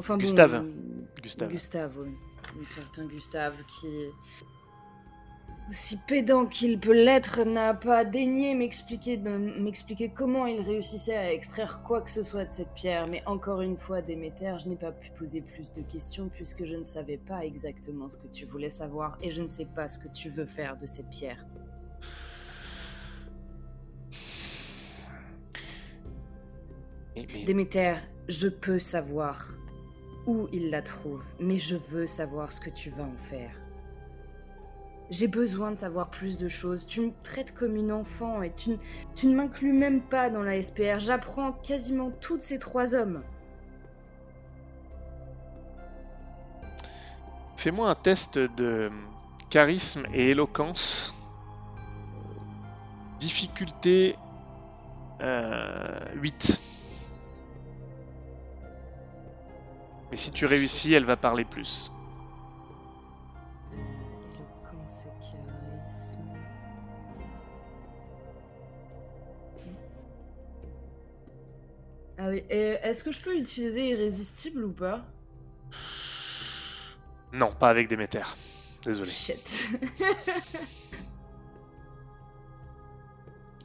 [0.00, 0.54] Enfin bon, Gustave.
[0.54, 0.64] euh,
[1.22, 1.50] Gustave.
[1.52, 2.10] Gustave, oui.
[2.60, 4.06] Un certain Gustave qui,
[5.70, 11.32] aussi pédant qu'il peut l'être, n'a pas daigné m'expliquer de- m'expliquer comment il réussissait à
[11.32, 13.06] extraire quoi que ce soit de cette pierre.
[13.06, 16.74] Mais encore une fois, Déméter, je n'ai pas pu poser plus de questions puisque je
[16.74, 19.98] ne savais pas exactement ce que tu voulais savoir et je ne sais pas ce
[19.98, 21.44] que tu veux faire de cette pierre.
[27.46, 27.94] Déméter,
[28.28, 29.48] je peux savoir
[30.26, 33.50] où il la trouve, mais je veux savoir ce que tu vas en faire.
[35.10, 36.86] J'ai besoin de savoir plus de choses.
[36.86, 38.78] Tu me traites comme une enfant et tu,
[39.26, 41.00] ne m'inclus même pas dans la SPR.
[41.00, 43.20] J'apprends quasiment toutes ces trois hommes.
[47.56, 48.90] Fais-moi un test de
[49.50, 51.14] charisme et éloquence.
[53.18, 54.16] Difficulté
[55.20, 56.58] euh, 8.
[60.12, 61.90] Mais si tu réussis, elle va parler plus.
[72.18, 75.02] Ah oui, est-ce que je peux utiliser irrésistible ou pas?
[77.32, 78.20] Non, pas avec Déméter.
[78.84, 79.10] Désolé.
[79.10, 79.70] Shit.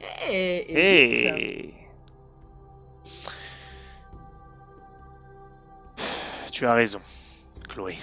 [0.00, 1.77] hey, Hey
[6.58, 7.00] Tu as raison,
[7.68, 7.96] Chloé.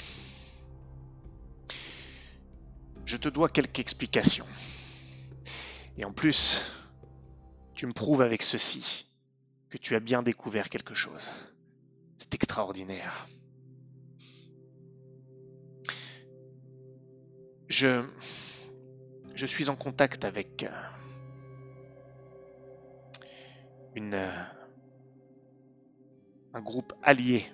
[3.06, 4.46] Je te dois quelques explications.
[5.98, 6.62] Et en plus,
[7.74, 9.12] tu me prouves avec ceci
[9.70, 11.32] que tu as bien découvert quelque chose.
[12.16, 13.28] C'est extraordinaire.
[17.68, 18.06] Je...
[19.34, 20.70] Je suis en contact avec euh,
[23.96, 24.44] une, euh,
[26.54, 27.52] un groupe allié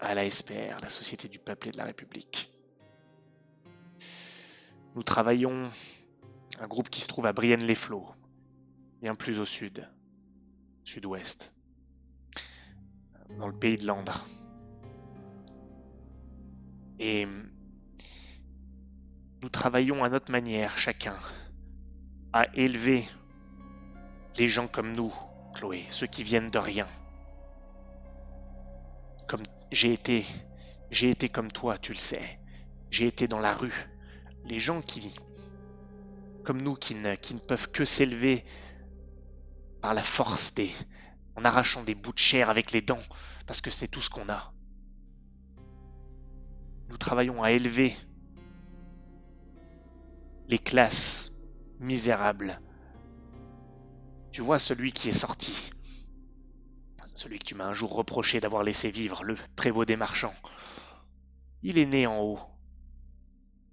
[0.00, 2.50] à la SPR, la Société du Peuple et de la République.
[4.94, 5.68] Nous travaillons
[6.60, 8.06] un groupe qui se trouve à Brienne-les-Flots,
[9.00, 9.88] bien plus au sud,
[10.84, 11.52] sud-ouest,
[13.38, 14.26] dans le pays de Landre.
[16.98, 17.26] Et
[19.42, 21.16] nous travaillons à notre manière, chacun,
[22.32, 23.06] à élever
[24.36, 25.12] les gens comme nous,
[25.54, 26.86] Chloé, ceux qui viennent de rien.
[29.28, 30.24] Comme j'ai été,
[30.90, 32.40] j'ai été comme toi, tu le sais.
[32.90, 33.88] J'ai été dans la rue.
[34.44, 35.14] Les gens qui,
[36.44, 38.44] comme nous, qui ne, qui ne peuvent que s'élever
[39.82, 40.72] par la force des,
[41.36, 43.02] en arrachant des bouts de chair avec les dents,
[43.46, 44.52] parce que c'est tout ce qu'on a.
[46.88, 47.94] Nous travaillons à élever
[50.48, 51.32] les classes
[51.78, 52.60] misérables.
[54.32, 55.52] Tu vois celui qui est sorti,
[57.18, 60.34] celui que tu m'as un jour reproché d'avoir laissé vivre, le prévôt des marchands.
[61.62, 62.40] Il est né en haut.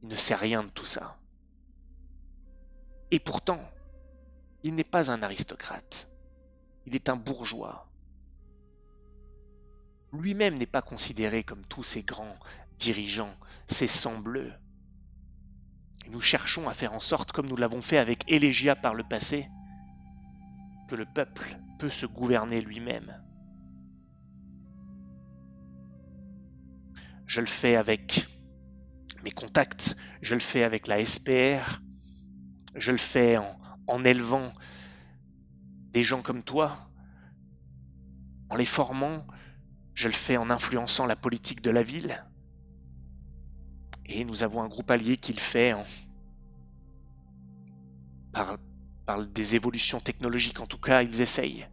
[0.01, 1.19] Il ne sait rien de tout ça.
[3.11, 3.59] Et pourtant,
[4.63, 6.09] il n'est pas un aristocrate.
[6.87, 7.87] Il est un bourgeois.
[10.11, 12.39] Lui-même n'est pas considéré comme tous ces grands
[12.79, 13.35] dirigeants,
[13.67, 14.53] ces sangs bleus.
[16.09, 19.47] Nous cherchons à faire en sorte, comme nous l'avons fait avec Élégia par le passé,
[20.89, 23.21] que le peuple peut se gouverner lui-même.
[27.35, 28.25] Je le fais avec
[29.25, 31.81] mes contacts, je le fais avec la SPR,
[32.75, 33.35] je le fais
[33.87, 34.53] en, élevant
[35.91, 36.89] des gens comme toi,
[38.49, 39.27] en les formant,
[39.93, 42.25] je le fais en influençant la politique de la ville.
[44.05, 45.83] Et nous avons un groupe allié qui le fait en...
[48.31, 50.61] par des évolutions technologiques.
[50.61, 51.67] En tout cas, ils essayent.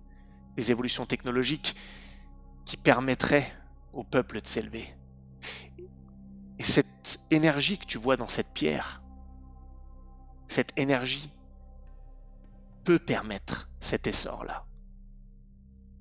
[0.57, 1.77] Des évolutions technologiques
[2.67, 3.53] qui permettraient
[3.93, 4.93] au peuple de s'élever.
[6.63, 9.03] Et cette énergie que tu vois dans cette pierre,
[10.47, 11.29] cette énergie
[12.85, 14.65] peut permettre cet essor-là.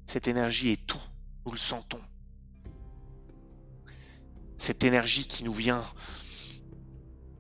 [0.06, 1.02] Cette énergie est tout,
[1.48, 2.00] nous le sentons.
[4.60, 5.84] Cette énergie qui nous vient...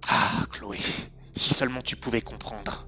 [0.08, 0.80] Ah, Chloé,
[1.36, 2.88] si seulement tu pouvais comprendre.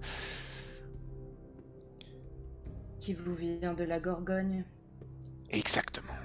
[2.99, 4.65] Qui vous vient de la Gorgogne?
[5.51, 6.17] Exactement.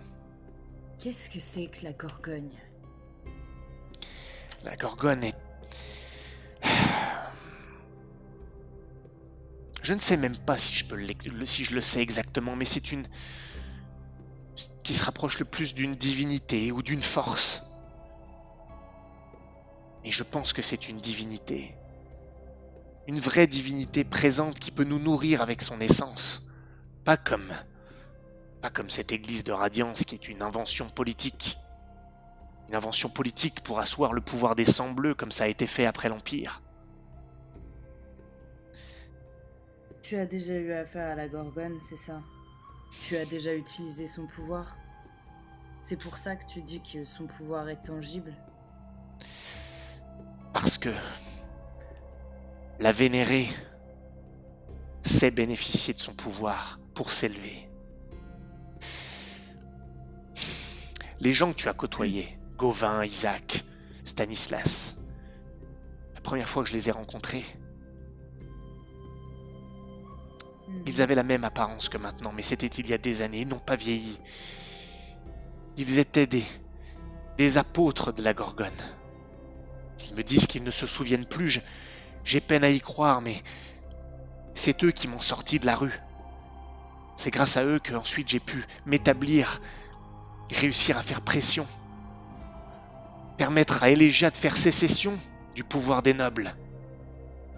[0.99, 2.57] Qu'est-ce que c'est que la Gorgogne?
[4.65, 5.37] La Gorgone est...
[9.83, 10.99] Je ne sais même pas si je, peux
[11.47, 13.07] si je le sais exactement, mais c'est une...
[14.83, 17.65] qui se rapproche le plus d'une divinité ou d'une force.
[20.05, 21.75] Et je pense que c'est une divinité.
[23.07, 26.49] Une vraie divinité présente qui peut nous nourrir avec son essence.
[27.05, 27.53] Pas comme...
[28.61, 31.57] Pas comme cette église de radiance qui est une invention politique.
[32.69, 35.87] Une invention politique pour asseoir le pouvoir des sangs bleus comme ça a été fait
[35.87, 36.63] après l'Empire.
[40.03, 42.21] Tu as déjà eu affaire à la Gorgone, c'est ça?
[43.07, 44.77] Tu as déjà utilisé son pouvoir?
[45.83, 48.35] C'est pour ça que tu dis que son pouvoir est tangible?
[50.53, 50.91] Parce que
[52.81, 53.49] la vénérée
[55.03, 57.69] sait bénéficier de son pouvoir pour s'élever.
[61.21, 63.65] Les gens que tu as côtoyés, Gauvin, Isaac,
[64.05, 64.99] Stanislas,
[66.29, 67.43] première fois que je les ai rencontrés.
[70.69, 70.83] Mhm.
[70.87, 73.49] Ils avaient la même apparence que maintenant, mais c'était il y a des années, ils
[73.49, 74.21] n'ont pas vieilli.
[75.79, 76.45] Ils étaient des,
[77.39, 78.69] des apôtres de la Gorgone.
[80.11, 81.63] Ils me disent qu'ils ne se souviennent plus,
[82.25, 83.43] j'ai peine à y croire, mais
[84.55, 85.99] c'est eux qui m'ont sorti de la rue.
[87.17, 89.63] C'est grâce à eux que ensuite j'ai pu m'établir
[90.51, 91.67] et réussir à faire pression.
[93.39, 95.17] Permettre à Elégia de faire sécession
[95.55, 96.55] du pouvoir des nobles.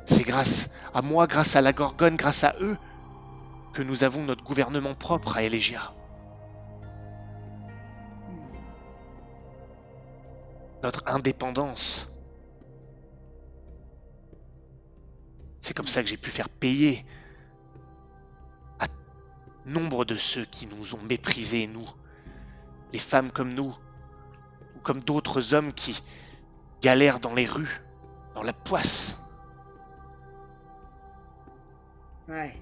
[0.05, 2.76] C'est grâce à moi, grâce à la Gorgone, grâce à eux,
[3.72, 5.93] que nous avons notre gouvernement propre à Elégia.
[10.83, 12.12] Notre indépendance.
[15.61, 17.07] C'est comme ça que j'ai pu faire payer
[18.81, 18.87] à
[19.64, 21.89] nombre de ceux qui nous ont méprisés, nous,
[22.93, 23.74] les femmes comme nous,
[24.81, 26.03] ou comme d'autres hommes qui
[26.81, 27.83] galèrent dans les rues,
[28.35, 29.22] dans la poisse.
[32.28, 32.55] Ouais.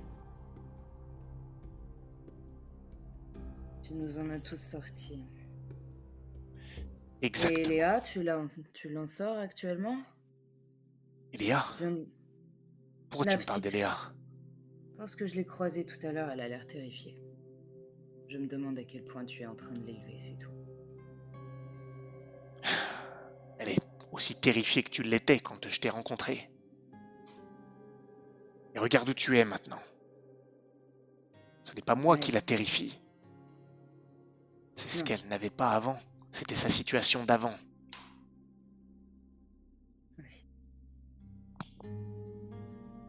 [3.82, 5.24] Tu nous en as tous sortis.
[7.22, 7.68] Et Exactement.
[7.68, 9.98] Léa, tu l'en, sors actuellement?
[11.34, 11.64] Léa,
[13.10, 13.96] pourquoi La tu me parles d'Eléa
[14.96, 17.20] Parce que je l'ai croisée tout à l'heure, elle a l'air terrifiée.
[18.28, 20.57] Je me demande à quel point tu es en train de l'élever, c'est tout.
[24.12, 26.50] Aussi terrifiée que tu l'étais quand je t'ai rencontré.
[28.74, 29.80] Et regarde où tu es maintenant.
[31.64, 32.98] Ce n'est pas moi qui la terrifie.
[34.74, 35.98] C'est ce qu'elle n'avait pas avant.
[36.32, 37.54] C'était sa situation d'avant.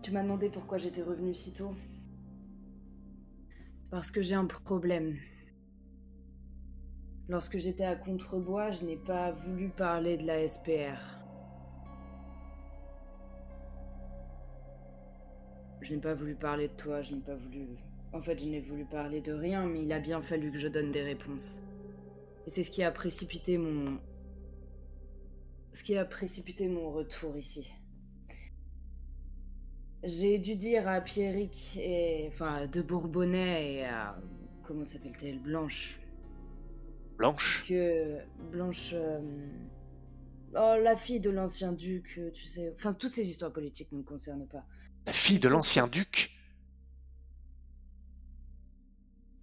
[0.01, 1.75] Tu m'as demandé pourquoi j'étais revenue si tôt
[3.91, 5.17] Parce que j'ai un problème.
[7.29, 10.99] Lorsque j'étais à Contrebois, je n'ai pas voulu parler de la SPR.
[15.81, 17.67] Je n'ai pas voulu parler de toi, je n'ai pas voulu...
[18.13, 20.67] En fait, je n'ai voulu parler de rien, mais il a bien fallu que je
[20.67, 21.61] donne des réponses.
[22.47, 23.99] Et c'est ce qui a précipité mon...
[25.73, 27.71] Ce qui a précipité mon retour ici.
[30.03, 32.25] J'ai dû dire à Pierrick et.
[32.29, 34.17] Enfin, de Bourbonnais et à.
[34.63, 35.99] Comment s'appelle-t-elle Blanche.
[37.19, 38.19] Blanche Que.
[38.51, 38.91] Blanche.
[38.93, 39.21] euh,
[40.55, 42.71] Oh, la fille de l'ancien duc, euh, tu sais.
[42.75, 44.65] Enfin, toutes ces histoires politiques ne me concernent pas.
[45.05, 46.31] La fille de l'ancien duc?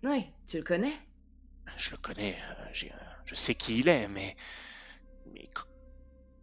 [0.02, 0.94] Oui, tu le connais?
[1.76, 4.36] Je le connais, euh, j'ai, euh, je sais qui il est, mais...
[5.26, 5.62] Mais qu-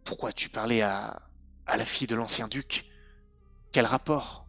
[0.04, 1.22] pourquoi tu parlais à...
[1.66, 2.86] à la fille de l'ancien duc?
[3.72, 4.48] Quel rapport?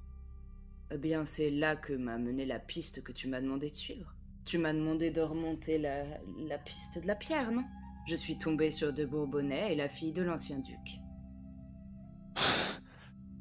[0.89, 4.15] Eh bien, c'est là que m'a mené la piste que tu m'as demandé de suivre.
[4.46, 6.04] Tu m'as demandé de remonter la,
[6.38, 7.64] la piste de la pierre, non?
[8.08, 11.00] Je suis tombée sur de Bourbonnais et la fille de l'ancien duc.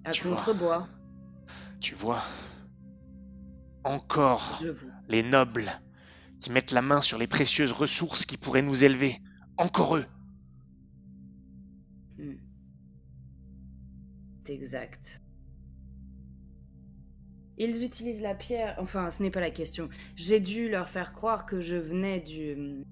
[0.05, 0.37] À Tu vois.
[0.37, 0.89] Contrebois,
[1.81, 2.23] Tu vois
[3.85, 4.91] Encore je vous.
[5.09, 5.71] les nobles
[6.41, 9.19] qui mettent la main sur les précieuses ressources qui pourraient nous élever.
[9.59, 10.07] Encore eux
[12.17, 12.37] Hmm.
[14.45, 15.21] C'est exact.
[17.57, 18.75] Ils utilisent la pierre.
[18.79, 19.89] Enfin, ce n'est pas la question.
[20.17, 22.85] J'ai dû leur faire croire que je venais du.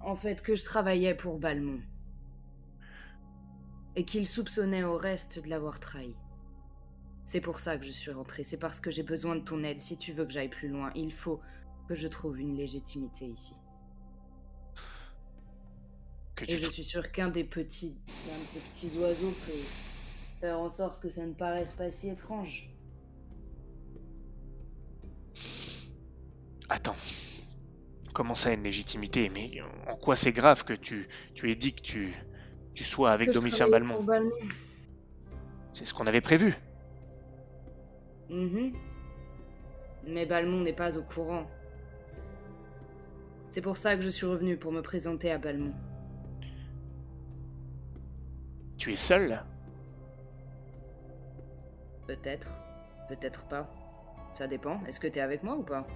[0.00, 1.80] En fait, que je travaillais pour Balmont.
[3.96, 6.16] Et qu'ils soupçonnaient au reste de l'avoir trahi.
[7.24, 8.42] C'est pour ça que je suis rentrée.
[8.42, 9.80] C'est parce que j'ai besoin de ton aide.
[9.80, 11.40] Si tu veux que j'aille plus loin, il faut
[11.88, 13.54] que je trouve une légitimité ici.
[16.34, 19.62] que Et je suis sûre qu'un des petits, qu'un des petits oiseaux peut
[20.40, 22.71] faire en sorte que ça ne paraisse pas si étrange.
[26.72, 26.96] Attends.
[28.14, 29.60] Comment ça une légitimité Mais
[29.90, 32.14] en quoi c'est grave que tu, tu aies dit que tu,
[32.72, 34.02] tu sois avec Que Domitien Balmont.
[35.74, 36.56] C'est ce qu'on avait prévu.
[38.30, 38.72] Mhm.
[40.06, 41.46] Mais Balmont n'est pas au courant.
[43.50, 45.74] C'est pour ça que je suis revenue pour me présenter à Balmont.
[48.78, 49.44] Tu es seul
[52.06, 52.54] Peut-être,
[53.10, 53.70] peut-être pas.
[54.32, 54.82] Ça dépend.
[54.86, 55.86] Est-ce que t'es avec moi ou pas?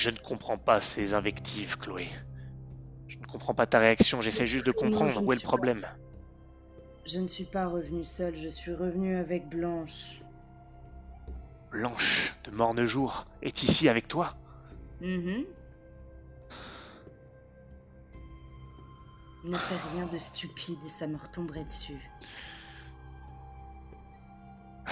[0.00, 2.08] Je ne comprends pas ces invectives, Chloé.
[3.06, 5.46] Je ne comprends pas ta réaction, j'essaie juste de comprendre où est le pas.
[5.48, 5.86] problème.
[7.04, 10.22] Je ne suis pas revenue seule, je suis revenue avec Blanche.
[11.70, 14.34] Blanche de Mornejour est ici avec toi
[15.02, 15.44] Mhm.
[19.44, 22.00] Ne fais rien de stupide, ça me retomberait dessus.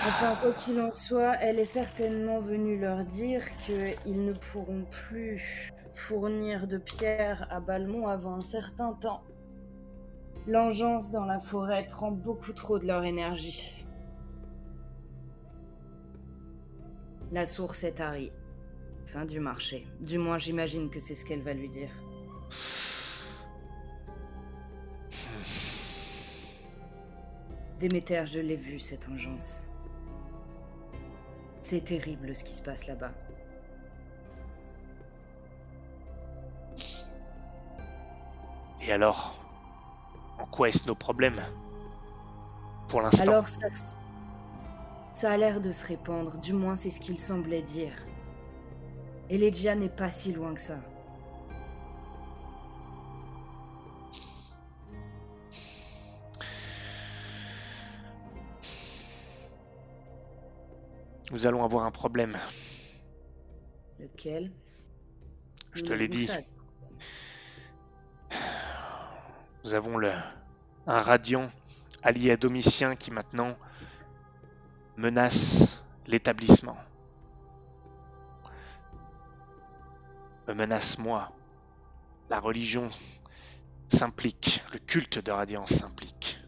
[0.09, 5.71] Enfin, quoi qu'il en soit, elle est certainement venue leur dire qu'ils ne pourront plus
[5.93, 9.23] fournir de pierres à Balmont avant un certain temps.
[10.47, 13.85] L'engeance dans la forêt prend beaucoup trop de leur énergie.
[17.31, 18.33] La source est tarie.
[19.09, 19.87] Fin du marché.
[20.01, 21.91] Du moins, j'imagine que c'est ce qu'elle va lui dire.
[27.79, 29.68] Déméter, je l'ai vu, cette engeance.
[31.71, 33.11] C'est terrible ce qui se passe là-bas.
[38.81, 39.45] Et alors
[40.39, 41.43] En quoi est-ce nos problèmes
[42.89, 43.25] Pour l'instant?
[43.25, 43.67] Alors, ça,
[45.13, 47.93] ça a l'air de se répandre, du moins c'est ce qu'il semblait dire.
[49.29, 50.79] Elegia n'est pas si loin que ça.
[61.31, 62.39] Nous allons avoir un problème.
[63.99, 64.51] Lequel?
[65.75, 66.27] Je te l'ai dit.
[66.27, 66.39] ça?
[69.65, 70.11] Nous avons le,
[70.87, 71.51] un radiant
[72.03, 73.57] allié à Domitien qui maintenant
[74.97, 76.77] menace l'établissement.
[80.47, 81.31] Me menace moi.
[82.31, 82.89] La religion
[83.89, 86.39] s'implique, le culte de Radiance s'implique.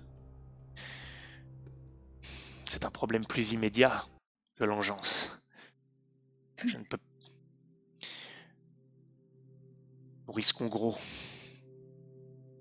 [2.67, 4.03] C'est un problème plus immédiat
[4.61, 5.31] que l'engeance.
[6.63, 6.99] Je ne peux.
[10.27, 10.95] Nous risquons gros.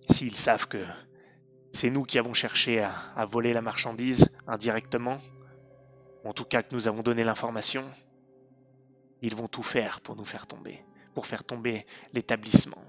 [0.09, 0.81] S'ils savent que
[1.73, 5.19] c'est nous qui avons cherché à, voler la marchandise indirectement,
[6.23, 7.83] en tout cas que nous avons donné l'information,
[9.21, 10.81] ils vont tout faire pour nous faire tomber,
[11.13, 12.81] pour faire tomber l'établissement.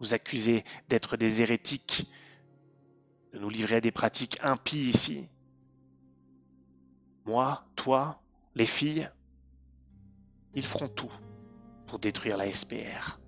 [0.00, 2.06] Nous accuser d'être des hérétiques,
[3.32, 5.30] de nous livrer à des pratiques impies ici.
[7.24, 8.20] Moi, toi,
[8.54, 9.08] les filles,
[10.54, 11.12] ils feront tout
[11.86, 13.18] pour détruire la SPR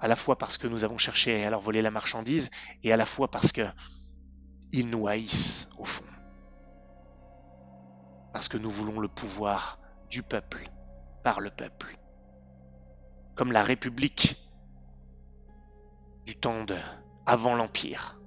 [0.00, 2.50] à la fois parce que nous avons cherché à leur voler la marchandise
[2.82, 3.66] et à la fois parce que
[4.72, 6.04] ils nous haïssent au fond.
[8.32, 10.70] Parce que nous voulons le pouvoir du peuple,
[11.22, 11.98] par le peuple.
[13.34, 14.36] Comme la République
[16.24, 16.76] du temps de
[17.26, 18.19] avant l'Empire.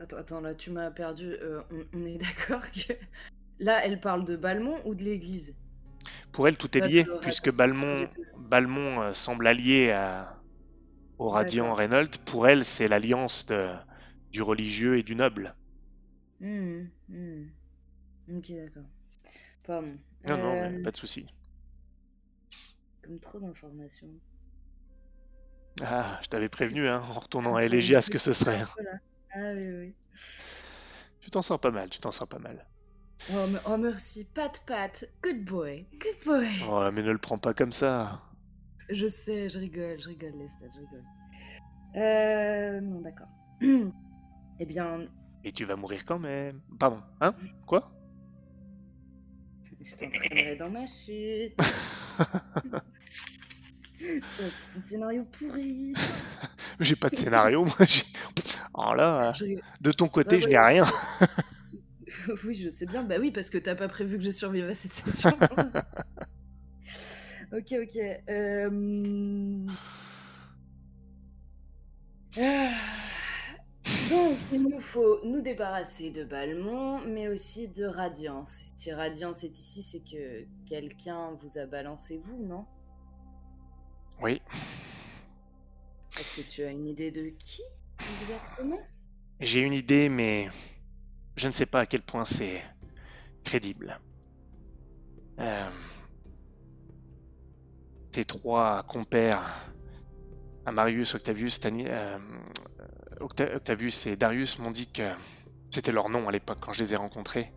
[0.00, 1.32] Attends, attends, là tu m'as perdu.
[1.42, 2.92] Euh, on, on est d'accord que.
[3.60, 5.54] Là, elle parle de Balmont ou de l'église?
[6.32, 8.08] Pour elle, tout est lié, puisque Balmont,
[9.02, 10.42] euh, semble allié à-
[11.18, 11.74] au radiant.
[11.74, 12.18] Reynolds.
[12.26, 13.74] Pour elle, c'est l'alliance de-
[14.32, 15.54] du religieux et du noble.
[16.40, 17.50] Hmm, hmm.
[18.36, 18.88] Ok, d'accord.
[19.66, 19.98] Pardon.
[20.28, 21.26] Non, non, Euh, pas de souci.
[23.02, 24.20] Comme trop d'informations.
[25.82, 28.62] Ah, je t'avais prévenu, hein, en retournant à Elegia, ce que ce serait.
[28.76, 28.98] voilà.
[29.34, 29.94] Ah oui, oui.
[31.20, 32.66] Tu t'en sors pas mal, tu t'en sors pas mal.
[33.32, 34.24] Oh, oh, merci.
[34.24, 35.04] Pat, pat.
[35.22, 35.86] Good boy.
[36.00, 36.48] Good boy.
[36.68, 38.22] Oh, mais ne le prends pas comme ça.
[38.88, 41.04] Je sais, je rigole, je rigole, Lestat, je rigole.
[41.96, 42.80] Euh.
[42.80, 43.28] Non, d'accord.
[44.60, 45.06] eh bien,
[45.44, 46.60] Et tu vas mourir quand même.
[46.78, 47.34] Pardon, hein?
[47.66, 47.90] Quoi?
[49.80, 51.54] Je t'entraînerai dans ma chute.
[54.36, 55.92] Tout ton scénario pourri.
[56.80, 57.74] J'ai pas de scénario, moi.
[57.86, 58.04] j'ai-
[58.74, 59.44] Oh là, Je
[59.80, 60.52] de ton côté, je ouais.
[60.52, 60.84] n'ai rien.
[62.44, 63.02] oui, je sais bien.
[63.02, 65.30] Bah oui, parce que t'as pas prévu que je survive à cette session.
[67.52, 67.98] ok, ok.
[68.28, 69.66] Euh...
[72.40, 72.70] ah.
[74.10, 78.58] Donc, il nous faut nous débarrasser de Balmont, mais aussi de Radiance.
[78.76, 82.66] Si Radiance est ici, c'est que quelqu'un vous a balancé vous, non?
[84.20, 84.40] Oui,
[86.18, 87.62] Est-ce que tu as une idée de qui
[88.20, 88.80] exactement?
[89.40, 90.48] J'ai une idée, mais
[91.36, 92.62] je ne sais pas à quel point c'est
[93.44, 93.98] crédible.
[95.40, 95.70] Euh,
[98.10, 99.42] Tes trois compères,
[100.66, 102.18] Amarius, Octavius, Tani- euh,
[103.20, 105.08] Octa- Octavius et Darius, m'ont dit que
[105.70, 107.52] c'était leur nom à l'époque quand je les ai rencontrés.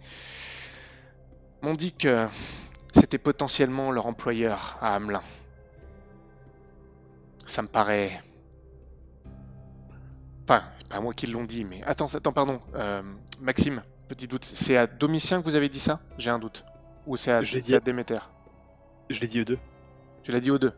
[1.62, 2.28] M'ont dit que
[2.94, 5.24] c'était potentiellement leur employeur à Hamelin.
[7.52, 8.22] Ça me paraît
[10.48, 11.84] Enfin, c'est pas moi qui l'ont dit, mais.
[11.84, 12.62] Attends, attends, pardon.
[12.76, 13.02] euh,
[13.42, 14.46] Maxime, petit doute.
[14.46, 16.00] C'est à Domitien que vous avez dit ça?
[16.18, 16.64] J'ai un doute.
[17.08, 18.20] Ou c'est à, dit à Déméter?
[19.10, 19.60] Je l'ai dit aux deux.
[20.24, 20.72] Tu l'as dit aux deux?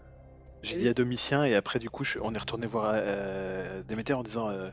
[0.64, 4.14] J'ai dit à Domitien et après du coup je- on est retourné voir euh, Déméter
[4.14, 4.70] en disant euh,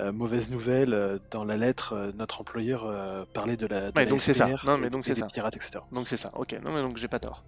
[0.00, 4.20] euh, mauvaise nouvelle dans la lettre notre employeur parlait de la, de Ouais, la donc
[4.20, 4.50] c'est ça.
[4.64, 5.28] Non, mais donc c'est ça.
[5.28, 5.82] pirates etc.
[5.92, 6.30] Donc c'est ça.
[6.34, 7.42] Ok, non, mais donc j'ai pas tort.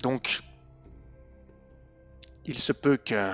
[0.00, 0.40] Donc.
[2.48, 3.30] Il se peut que.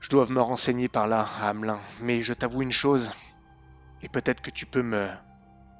[0.00, 1.80] Je doive me renseigner par là, à Hamelin.
[2.00, 3.10] Mais je t'avoue une chose.
[4.02, 5.08] Et peut-être que tu peux me.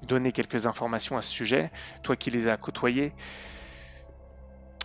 [0.03, 1.71] donné quelques informations à ce sujet,
[2.03, 3.13] toi qui les as côtoyés.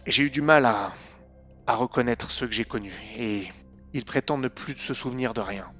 [0.05, 0.91] J'ai eu du mal à,
[1.67, 3.47] à reconnaître ceux que j'ai connus, et
[3.93, 5.71] ils prétendent ne plus se souvenir de rien.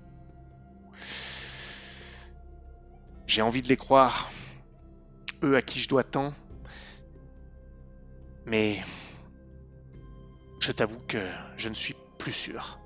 [3.26, 4.30] J'ai envie de les croire,
[5.44, 6.34] eux à qui je dois tant,
[8.46, 8.80] mais
[10.62, 12.80] je t'avoue que je ne suis plus sûr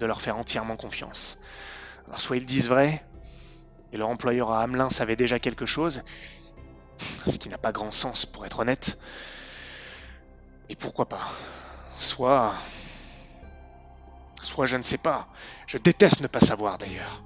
[0.00, 1.38] de leur faire entièrement confiance.
[2.06, 3.04] Alors soit ils disent vrai,
[3.92, 6.02] et leur employeur à Hamelin savait déjà quelque chose,
[7.26, 8.98] ce qui n'a pas grand sens pour être honnête,
[10.68, 11.28] et pourquoi pas.
[11.94, 12.54] Soit...
[14.42, 15.28] Soit je ne sais pas.
[15.66, 17.22] Je déteste ne pas savoir d'ailleurs.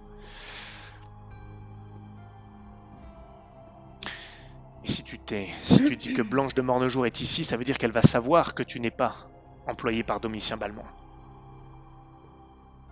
[4.85, 7.65] Et si tu t'es, si tu dis que Blanche de Mornejour est ici, ça veut
[7.65, 9.30] dire qu'elle va savoir que tu n'es pas
[9.67, 10.85] employé par Domitien Balmont.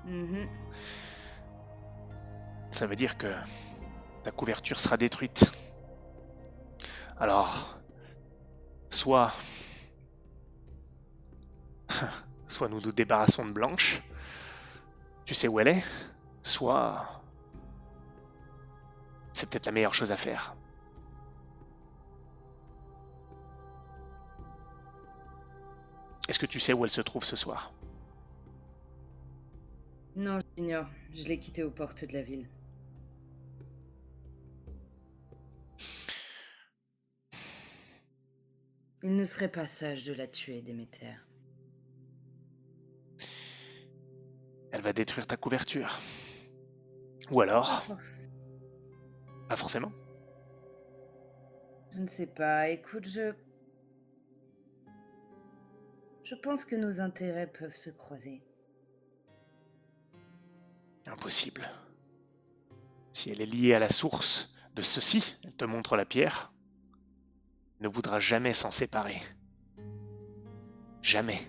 [0.04, 0.48] Mhm.
[2.70, 3.32] Ça veut dire que
[4.22, 5.50] ta couverture sera détruite.
[7.18, 7.78] Alors,
[8.90, 9.32] soit...
[12.46, 14.00] Soit nous nous débarrassons de Blanche,
[15.26, 15.84] tu sais où elle est,
[16.42, 17.22] soit...
[19.34, 20.54] C'est peut-être la meilleure chose à faire.
[26.28, 27.72] Est-ce que tu sais où elle se trouve ce soir?
[30.14, 30.86] Non, j'ignore.
[31.12, 32.48] Je l'ai quittée aux portes de la ville.
[39.02, 41.14] Il ne serait pas sage de la tuer, Déméter.
[44.72, 45.98] Elle va détruire ta couverture.
[47.30, 47.86] Ou alors,
[49.48, 49.92] pas forcément.
[51.92, 52.68] Je ne sais pas.
[52.68, 53.32] Écoute, je.
[56.28, 58.42] Je pense que nos intérêts peuvent se croiser.
[61.06, 61.66] Impossible.
[63.12, 66.52] Si elle est liée à la source de ceci, elle te montre la pierre,
[67.80, 69.18] elle ne voudra jamais s'en séparer.
[71.00, 71.40] Jamais.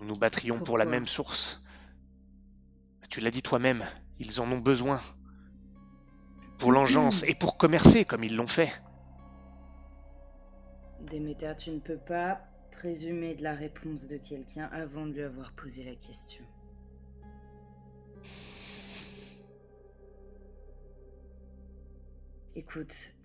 [0.00, 1.62] Nous nous battrions pour la même source.
[3.08, 3.84] Tu l'as dit toi-même,
[4.18, 4.98] ils en ont besoin.
[6.58, 8.82] Pour l'engeance et pour commercer comme ils l'ont fait.
[11.02, 12.47] Déméter, tu ne peux pas
[12.78, 16.44] présumer de la réponse de quelqu'un avant de lui avoir posé la question.
[22.54, 23.16] Écoute,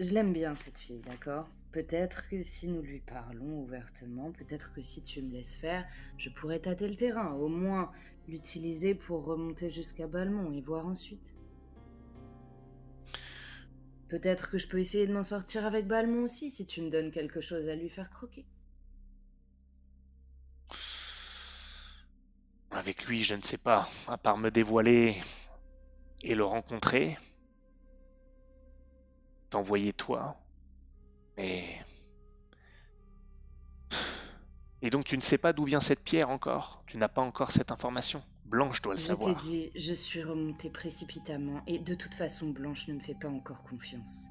[0.00, 1.48] je l'aime bien cette fille, d'accord?
[1.70, 5.86] Peut-être que si nous lui parlons ouvertement, peut-être que si tu me laisses faire,
[6.18, 7.92] je pourrais tâter le terrain, au moins
[8.26, 11.36] l'utiliser pour remonter jusqu'à Balmont et voir ensuite.
[14.08, 17.12] Peut-être que je peux essayer de m'en sortir avec Balmont aussi, si tu me donnes
[17.12, 18.44] quelque chose à lui faire croquer.
[22.72, 25.20] Avec lui, je ne sais pas, à part me dévoiler
[26.22, 27.16] et le rencontrer,
[29.50, 30.36] t'envoyer toi,
[31.36, 31.64] mais...
[34.84, 36.82] Et donc tu ne sais pas d'où vient cette pierre encore?
[36.86, 38.20] Tu n'as pas encore cette information?
[38.46, 39.36] Blanche doit le Je t'ai savoir.
[39.36, 43.62] dit, je suis remontée précipitamment, et de toute façon, Blanche ne me fait pas encore
[43.62, 44.26] confiance.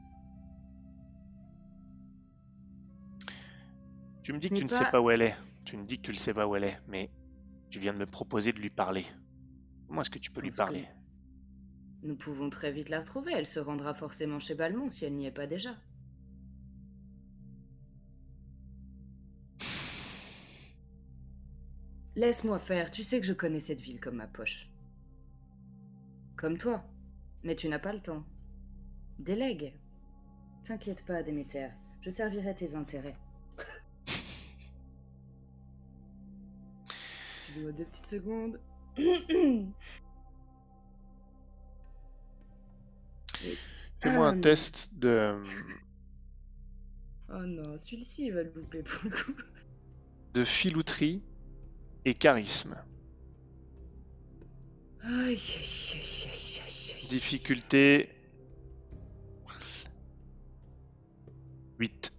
[4.24, 5.36] Tu me dis que tu ne sais pas- pas où elle est.
[5.64, 7.10] Tu me dis que tu ne sais pas où elle est, mais
[7.72, 9.06] tu viens de me proposer de lui parler.
[9.88, 10.86] Comment est-ce que tu peux lui parler?
[12.04, 15.26] Nous pouvons très vite la retrouver, elle se rendra forcément chez Balmont si elle n'y
[15.26, 15.76] est pas déjà.
[22.16, 24.70] Laisse-moi faire, tu sais que je connais cette ville comme ma poche.
[26.36, 26.84] Comme toi,
[27.44, 28.26] mais tu n'as pas le temps.
[29.18, 29.74] Délègue.
[30.64, 31.70] T'inquiète pas, Déméter,
[32.02, 33.18] je servirai tes intérêts.
[37.52, 38.60] Excusez-moi deux petites secondes.
[44.02, 45.36] Fais-moi un Ah, test de,
[47.30, 49.34] Oh non, celui-ci il va le louper pour le coup.
[50.34, 51.24] de filouterie
[52.06, 52.82] et charisme.
[55.02, 57.08] Aïe, aïe, aïe.
[57.10, 58.10] Difficulté
[61.80, 62.11] 8.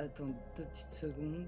[0.00, 1.46] Attends deux petites secondes.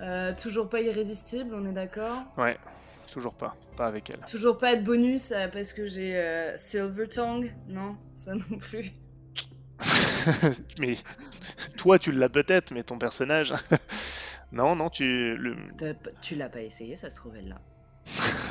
[0.00, 2.24] Euh, toujours pas irrésistible, on est d'accord?
[2.36, 2.58] Ouais,
[3.12, 3.54] toujours pas.
[3.76, 4.18] Pas avec elle.
[4.28, 7.52] Toujours pas de bonus euh, parce que j'ai euh, Silver Tongue?
[7.68, 8.90] Non, ça non plus.
[10.80, 10.96] mais
[11.76, 13.54] toi, tu l'as peut-être, mais ton personnage.
[14.50, 15.36] non, non, tu.
[15.36, 15.54] Le...
[16.20, 17.60] Tu l'as pas essayé, ça se trouve elle là.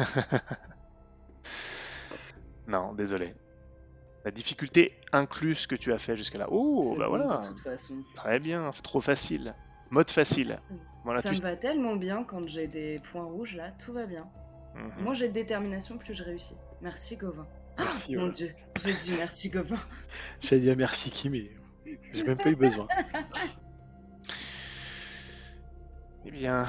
[2.68, 3.34] non, désolé.
[4.24, 6.48] La difficulté inclut ce que tu as fait jusqu'à là.
[6.52, 7.42] Oh, bah bon, voilà.
[7.42, 8.04] De toute façon.
[8.16, 9.56] Très bien, trop facile.
[9.90, 10.58] Mode facile.
[11.04, 14.06] Voilà, ça tu me va tellement bien quand j'ai des points rouges là, tout va
[14.06, 14.30] bien.
[14.76, 15.04] Mhm.
[15.04, 16.56] Moi j'ai de détermination, plus je réussis.
[16.82, 17.48] Merci Gauvin.
[17.78, 18.16] Merci.
[18.16, 19.80] Mon dieu, j'ai dit merci Gauvin.
[20.40, 21.52] J'allais dire merci qui, mais
[22.14, 22.88] j'ai même pas eu besoin.
[26.24, 26.68] Eh bien,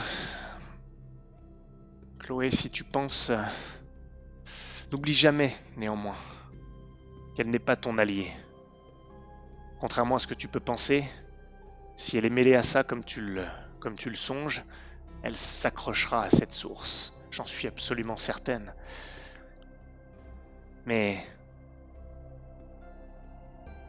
[2.23, 3.43] Chloé, si tu penses, euh,
[4.93, 6.15] n'oublie jamais, néanmoins,
[7.35, 8.31] qu'elle n'est pas ton allié.
[9.81, 11.05] Contrairement à ce que tu peux penser,
[11.97, 13.45] si elle est mêlée à ça comme tu le,
[13.81, 14.63] comme tu le songes,
[15.25, 17.13] elle s'accrochera à cette source.
[17.33, 18.73] J'en suis absolument certaine.
[20.87, 21.27] Mais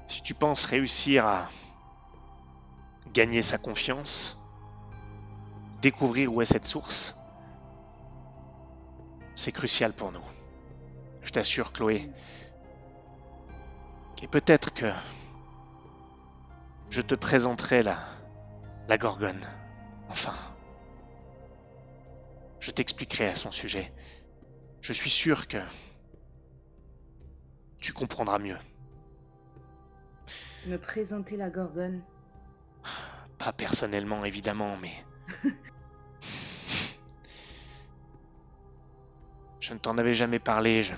[0.07, 1.49] si tu penses réussir à
[3.13, 4.39] gagner sa confiance,
[5.83, 7.15] découvrir où est cette source,
[9.35, 10.23] c'est crucial pour nous.
[11.23, 12.09] Je t'assure, Chloé.
[14.21, 14.89] Et peut-être que
[16.89, 17.97] je te présenterai la,
[18.87, 19.45] la Gorgone.
[20.09, 20.35] Enfin.
[22.59, 23.93] Je t'expliquerai à son sujet.
[24.81, 25.57] Je suis sûr que
[27.79, 28.57] tu comprendras mieux.
[30.67, 32.01] Me présenter la Gorgone.
[33.37, 34.93] Pas personnellement, évidemment, mais...
[39.63, 40.93] je ne t'en avais jamais parlé, je...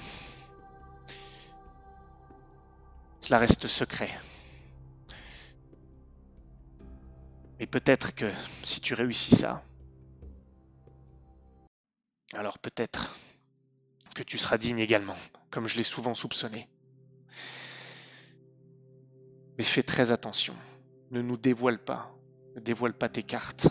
[3.22, 4.10] Cela reste secret.
[7.60, 8.26] Mais peut-être que
[8.64, 9.64] si tu réussis ça,
[12.34, 13.16] alors peut-être
[14.16, 15.18] que tu seras digne également,
[15.52, 16.68] comme je l'ai souvent soupçonné.
[19.60, 20.56] Mais fais très attention,
[21.12, 22.18] ne nous dévoile pas,
[22.56, 23.68] ne dévoile pas tes cartes,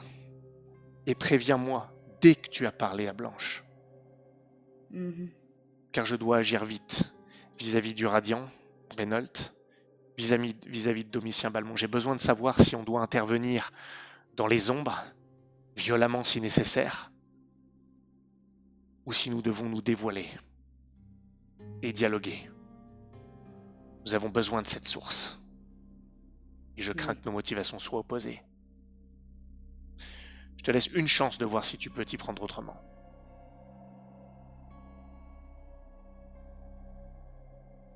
[1.07, 3.65] et préviens-moi dès que tu as parlé à Blanche,
[4.95, 5.29] Mhm.
[5.93, 7.13] car je dois agir vite
[7.59, 8.49] vis-à-vis du Radiant,
[8.97, 9.51] Renault,
[10.17, 11.77] vis-à-vis de Domitien Balmont.
[11.77, 13.73] J'ai besoin de savoir si on doit intervenir
[14.37, 15.05] dans les ombres,
[15.77, 17.11] violemment si nécessaire,
[19.07, 20.27] ou si nous devons nous dévoiler
[21.83, 22.51] et dialoguer.
[24.07, 25.41] Nous avons besoin de cette source.
[26.77, 27.21] Et je crains Oui.
[27.21, 28.41] que nos motivations soient opposées.
[30.57, 32.77] Je te laisse une chance de voir si tu peux t'y prendre autrement.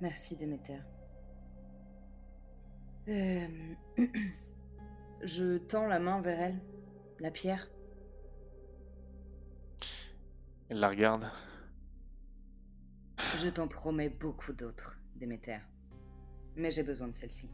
[0.01, 0.78] Merci Déméter.
[3.09, 3.74] Euh,
[5.22, 6.61] Je tends la main vers elle,
[7.18, 7.68] la pierre.
[10.68, 11.28] Elle la regarde.
[13.38, 15.59] Je t'en promets beaucoup d'autres, Déméter.
[16.55, 17.51] Mais j'ai besoin de celle-ci.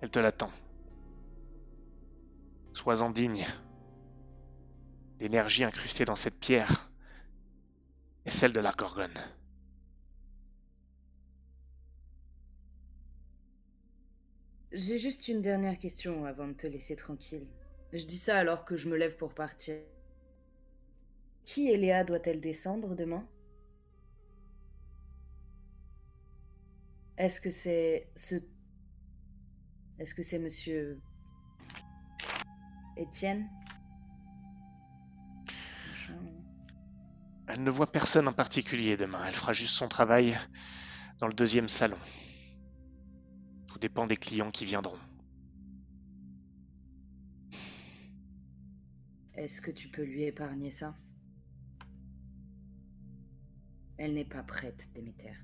[0.00, 0.50] Elle te l'attend.
[2.72, 3.46] Sois-en digne.
[5.20, 6.90] L'énergie incrustée dans cette pierre
[8.24, 9.18] est celle de la Gorgone.
[14.72, 17.46] J'ai juste une dernière question avant de te laisser tranquille.
[17.92, 19.76] Je dis ça alors que je me lève pour partir.
[21.44, 23.26] Qui Eléa doit-elle descendre demain?
[27.16, 28.34] Est-ce que c'est ce...
[29.98, 31.00] Est-ce que c'est monsieur...
[32.96, 33.48] Étienne?
[37.48, 39.20] Elle ne voit personne en particulier demain.
[39.26, 40.36] Elle fera juste son travail
[41.18, 41.96] dans le deuxième salon.
[43.76, 44.98] Tout dépend des clients qui viendront.
[49.34, 50.94] Est-ce que tu peux lui épargner ça?
[53.98, 55.34] Elle n'est pas prête, Déméter.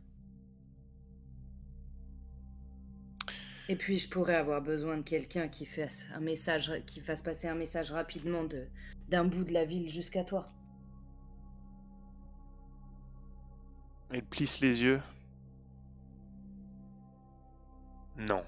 [3.69, 7.49] Et puis je pourrais avoir besoin de quelqu'un qui fasse un message, qui fasse passer
[7.49, 8.67] un message rapidement de
[9.11, 10.47] d'un bout de la ville jusqu'à toi.
[14.11, 15.03] Elle plisse les yeux.
[18.29, 18.45] Non.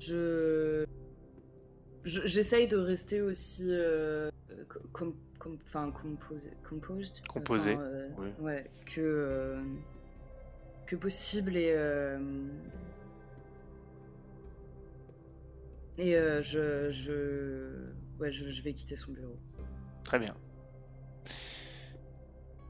[0.00, 0.84] Je
[2.04, 4.30] je- j'essaye de rester aussi euh,
[4.68, 8.28] co- com- com- enfin composé composed Composé, Enfin, euh, oui.
[8.40, 9.60] ouais que euh,
[10.88, 12.18] que possible et euh,
[15.98, 19.38] et euh, je je ouais je, je vais quitter son bureau
[20.02, 20.34] Très bien.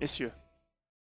[0.00, 0.32] Messieurs,